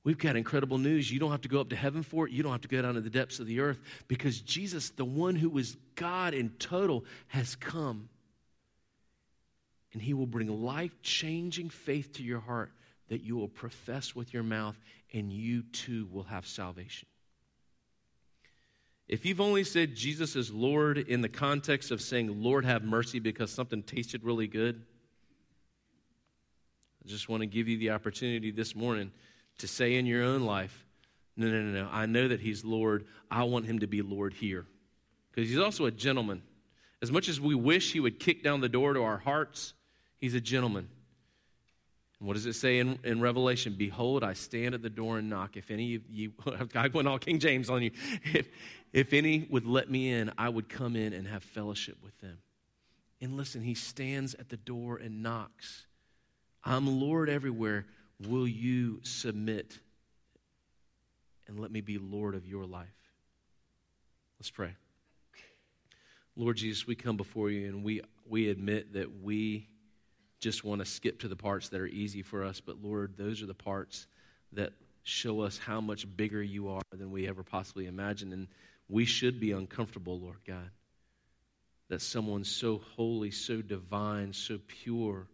We've 0.02 0.18
got 0.18 0.34
incredible 0.34 0.78
news. 0.78 1.10
You 1.10 1.20
don't 1.20 1.30
have 1.30 1.42
to 1.42 1.48
go 1.48 1.60
up 1.60 1.68
to 1.70 1.76
heaven 1.76 2.02
for 2.02 2.26
it. 2.26 2.32
You 2.32 2.42
don't 2.42 2.52
have 2.52 2.62
to 2.62 2.68
go 2.68 2.80
down 2.80 2.94
to 2.94 3.00
the 3.00 3.10
depths 3.10 3.38
of 3.38 3.46
the 3.46 3.60
earth 3.60 3.78
because 4.08 4.40
Jesus, 4.40 4.90
the 4.90 5.04
one 5.04 5.36
who 5.36 5.56
is 5.58 5.76
God 5.94 6.32
in 6.32 6.50
total, 6.58 7.04
has 7.28 7.54
come. 7.54 8.08
And 9.92 10.00
he 10.00 10.14
will 10.14 10.26
bring 10.26 10.62
life 10.62 11.02
changing 11.02 11.68
faith 11.68 12.14
to 12.14 12.22
your 12.22 12.40
heart 12.40 12.72
that 13.08 13.22
you 13.22 13.36
will 13.36 13.48
profess 13.48 14.14
with 14.14 14.32
your 14.32 14.44
mouth, 14.44 14.78
and 15.12 15.32
you 15.32 15.62
too 15.72 16.08
will 16.12 16.22
have 16.22 16.46
salvation. 16.46 17.08
If 19.08 19.26
you've 19.26 19.40
only 19.40 19.64
said 19.64 19.96
Jesus 19.96 20.36
is 20.36 20.52
Lord 20.52 20.96
in 20.96 21.20
the 21.20 21.28
context 21.28 21.90
of 21.90 22.00
saying, 22.00 22.40
Lord, 22.40 22.64
have 22.64 22.84
mercy 22.84 23.18
because 23.18 23.50
something 23.50 23.82
tasted 23.82 24.22
really 24.22 24.46
good, 24.46 24.80
I 27.04 27.08
just 27.08 27.28
want 27.28 27.40
to 27.40 27.46
give 27.46 27.66
you 27.66 27.76
the 27.78 27.90
opportunity 27.90 28.52
this 28.52 28.76
morning 28.76 29.10
to 29.60 29.68
say 29.68 29.96
in 29.96 30.06
your 30.06 30.22
own 30.22 30.42
life, 30.42 30.84
no, 31.36 31.46
no, 31.48 31.62
no, 31.62 31.84
no. 31.84 31.88
I 31.90 32.06
know 32.06 32.28
that 32.28 32.40
He's 32.40 32.64
Lord. 32.64 33.06
I 33.30 33.44
want 33.44 33.66
Him 33.66 33.78
to 33.80 33.86
be 33.86 34.02
Lord 34.02 34.34
here. 34.34 34.66
Because 35.30 35.48
He's 35.48 35.58
also 35.58 35.86
a 35.86 35.90
gentleman. 35.90 36.42
As 37.02 37.10
much 37.10 37.28
as 37.28 37.40
we 37.40 37.54
wish 37.54 37.92
He 37.92 38.00
would 38.00 38.20
kick 38.20 38.42
down 38.42 38.60
the 38.60 38.68
door 38.68 38.92
to 38.94 39.02
our 39.02 39.18
hearts, 39.18 39.72
He's 40.18 40.34
a 40.34 40.40
gentleman. 40.40 40.88
And 42.18 42.26
what 42.26 42.34
does 42.34 42.46
it 42.46 42.52
say 42.52 42.78
in, 42.78 42.98
in 43.02 43.20
Revelation? 43.20 43.74
Behold, 43.76 44.22
I 44.22 44.34
stand 44.34 44.74
at 44.74 44.82
the 44.82 44.90
door 44.90 45.18
and 45.18 45.30
knock. 45.30 45.56
If 45.56 45.70
any 45.70 45.94
of 45.94 46.02
you, 46.10 46.32
I 46.74 46.88
went 46.88 47.08
all 47.08 47.18
King 47.18 47.38
James 47.38 47.70
on 47.70 47.82
you. 47.82 47.90
If, 48.34 48.48
if 48.92 49.12
any 49.12 49.46
would 49.50 49.66
let 49.66 49.88
me 49.88 50.10
in, 50.10 50.32
I 50.36 50.48
would 50.48 50.68
come 50.68 50.96
in 50.96 51.12
and 51.12 51.26
have 51.28 51.44
fellowship 51.44 51.96
with 52.02 52.18
them. 52.18 52.38
And 53.20 53.36
listen, 53.36 53.62
he 53.62 53.74
stands 53.74 54.34
at 54.34 54.48
the 54.48 54.56
door 54.56 54.96
and 54.96 55.22
knocks. 55.22 55.86
I'm 56.64 57.00
Lord 57.00 57.28
everywhere. 57.28 57.86
Will 58.26 58.46
you 58.46 59.00
submit 59.02 59.78
and 61.46 61.58
let 61.58 61.70
me 61.70 61.80
be 61.80 61.98
Lord 61.98 62.34
of 62.34 62.46
your 62.46 62.66
life? 62.66 62.88
Let's 64.38 64.50
pray. 64.50 64.74
Lord 66.36 66.56
Jesus, 66.56 66.86
we 66.86 66.94
come 66.94 67.16
before 67.16 67.50
you 67.50 67.66
and 67.66 67.82
we, 67.82 68.02
we 68.28 68.48
admit 68.48 68.94
that 68.94 69.22
we 69.22 69.68
just 70.38 70.64
want 70.64 70.80
to 70.80 70.86
skip 70.86 71.20
to 71.20 71.28
the 71.28 71.36
parts 71.36 71.68
that 71.68 71.80
are 71.80 71.86
easy 71.86 72.22
for 72.22 72.44
us, 72.44 72.60
but 72.60 72.82
Lord, 72.82 73.14
those 73.16 73.42
are 73.42 73.46
the 73.46 73.54
parts 73.54 74.06
that 74.52 74.72
show 75.02 75.40
us 75.40 75.58
how 75.58 75.80
much 75.80 76.06
bigger 76.16 76.42
you 76.42 76.68
are 76.70 76.82
than 76.92 77.10
we 77.10 77.28
ever 77.28 77.42
possibly 77.42 77.86
imagined. 77.86 78.32
And 78.32 78.48
we 78.88 79.04
should 79.04 79.40
be 79.40 79.52
uncomfortable, 79.52 80.18
Lord 80.18 80.38
God, 80.46 80.70
that 81.88 82.00
someone 82.00 82.44
so 82.44 82.80
holy, 82.96 83.30
so 83.30 83.60
divine, 83.60 84.32
so 84.32 84.58
pure 84.66 85.26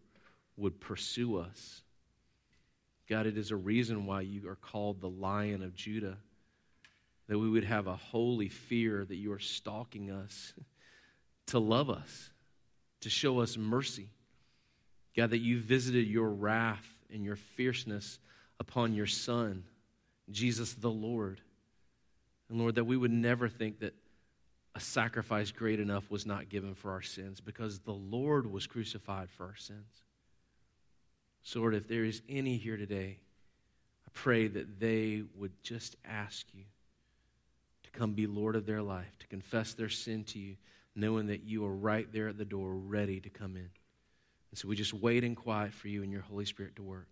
would 0.56 0.80
pursue 0.80 1.38
us. 1.38 1.82
God, 3.08 3.26
it 3.26 3.38
is 3.38 3.50
a 3.50 3.56
reason 3.56 4.06
why 4.06 4.22
you 4.22 4.48
are 4.48 4.56
called 4.56 5.00
the 5.00 5.08
Lion 5.08 5.62
of 5.62 5.74
Judah, 5.74 6.16
that 7.28 7.38
we 7.38 7.48
would 7.48 7.64
have 7.64 7.86
a 7.86 7.96
holy 7.96 8.48
fear 8.48 9.04
that 9.04 9.16
you 9.16 9.32
are 9.32 9.38
stalking 9.38 10.10
us 10.10 10.52
to 11.46 11.58
love 11.58 11.90
us, 11.90 12.30
to 13.00 13.10
show 13.10 13.40
us 13.40 13.56
mercy. 13.56 14.08
God, 15.16 15.30
that 15.30 15.38
you 15.38 15.60
visited 15.60 16.08
your 16.08 16.28
wrath 16.28 16.86
and 17.12 17.24
your 17.24 17.36
fierceness 17.36 18.18
upon 18.60 18.92
your 18.92 19.06
Son, 19.06 19.64
Jesus 20.30 20.74
the 20.74 20.90
Lord. 20.90 21.40
And 22.48 22.58
Lord, 22.58 22.74
that 22.74 22.84
we 22.84 22.96
would 22.96 23.12
never 23.12 23.48
think 23.48 23.80
that 23.80 23.94
a 24.74 24.80
sacrifice 24.80 25.50
great 25.52 25.80
enough 25.80 26.10
was 26.10 26.26
not 26.26 26.48
given 26.48 26.74
for 26.74 26.90
our 26.90 27.02
sins 27.02 27.40
because 27.40 27.78
the 27.78 27.92
Lord 27.92 28.50
was 28.50 28.66
crucified 28.66 29.30
for 29.30 29.44
our 29.44 29.56
sins. 29.56 30.02
Lord, 31.54 31.74
if 31.74 31.88
there 31.88 32.04
is 32.04 32.22
any 32.28 32.56
here 32.56 32.76
today, 32.76 33.18
I 34.06 34.10
pray 34.12 34.48
that 34.48 34.80
they 34.80 35.22
would 35.36 35.52
just 35.62 35.96
ask 36.04 36.46
you 36.52 36.64
to 37.84 37.90
come 37.90 38.12
be 38.12 38.26
Lord 38.26 38.56
of 38.56 38.66
their 38.66 38.82
life, 38.82 39.16
to 39.20 39.26
confess 39.28 39.72
their 39.72 39.88
sin 39.88 40.24
to 40.24 40.38
you, 40.38 40.56
knowing 40.94 41.26
that 41.28 41.44
you 41.44 41.64
are 41.64 41.74
right 41.74 42.10
there 42.12 42.28
at 42.28 42.38
the 42.38 42.44
door, 42.44 42.74
ready 42.74 43.20
to 43.20 43.30
come 43.30 43.56
in. 43.56 43.70
And 44.50 44.58
so 44.58 44.68
we 44.68 44.76
just 44.76 44.94
wait 44.94 45.24
in 45.24 45.34
quiet 45.34 45.72
for 45.72 45.88
you 45.88 46.02
and 46.02 46.10
your 46.10 46.22
Holy 46.22 46.44
Spirit 46.44 46.76
to 46.76 46.82
work. 46.82 47.08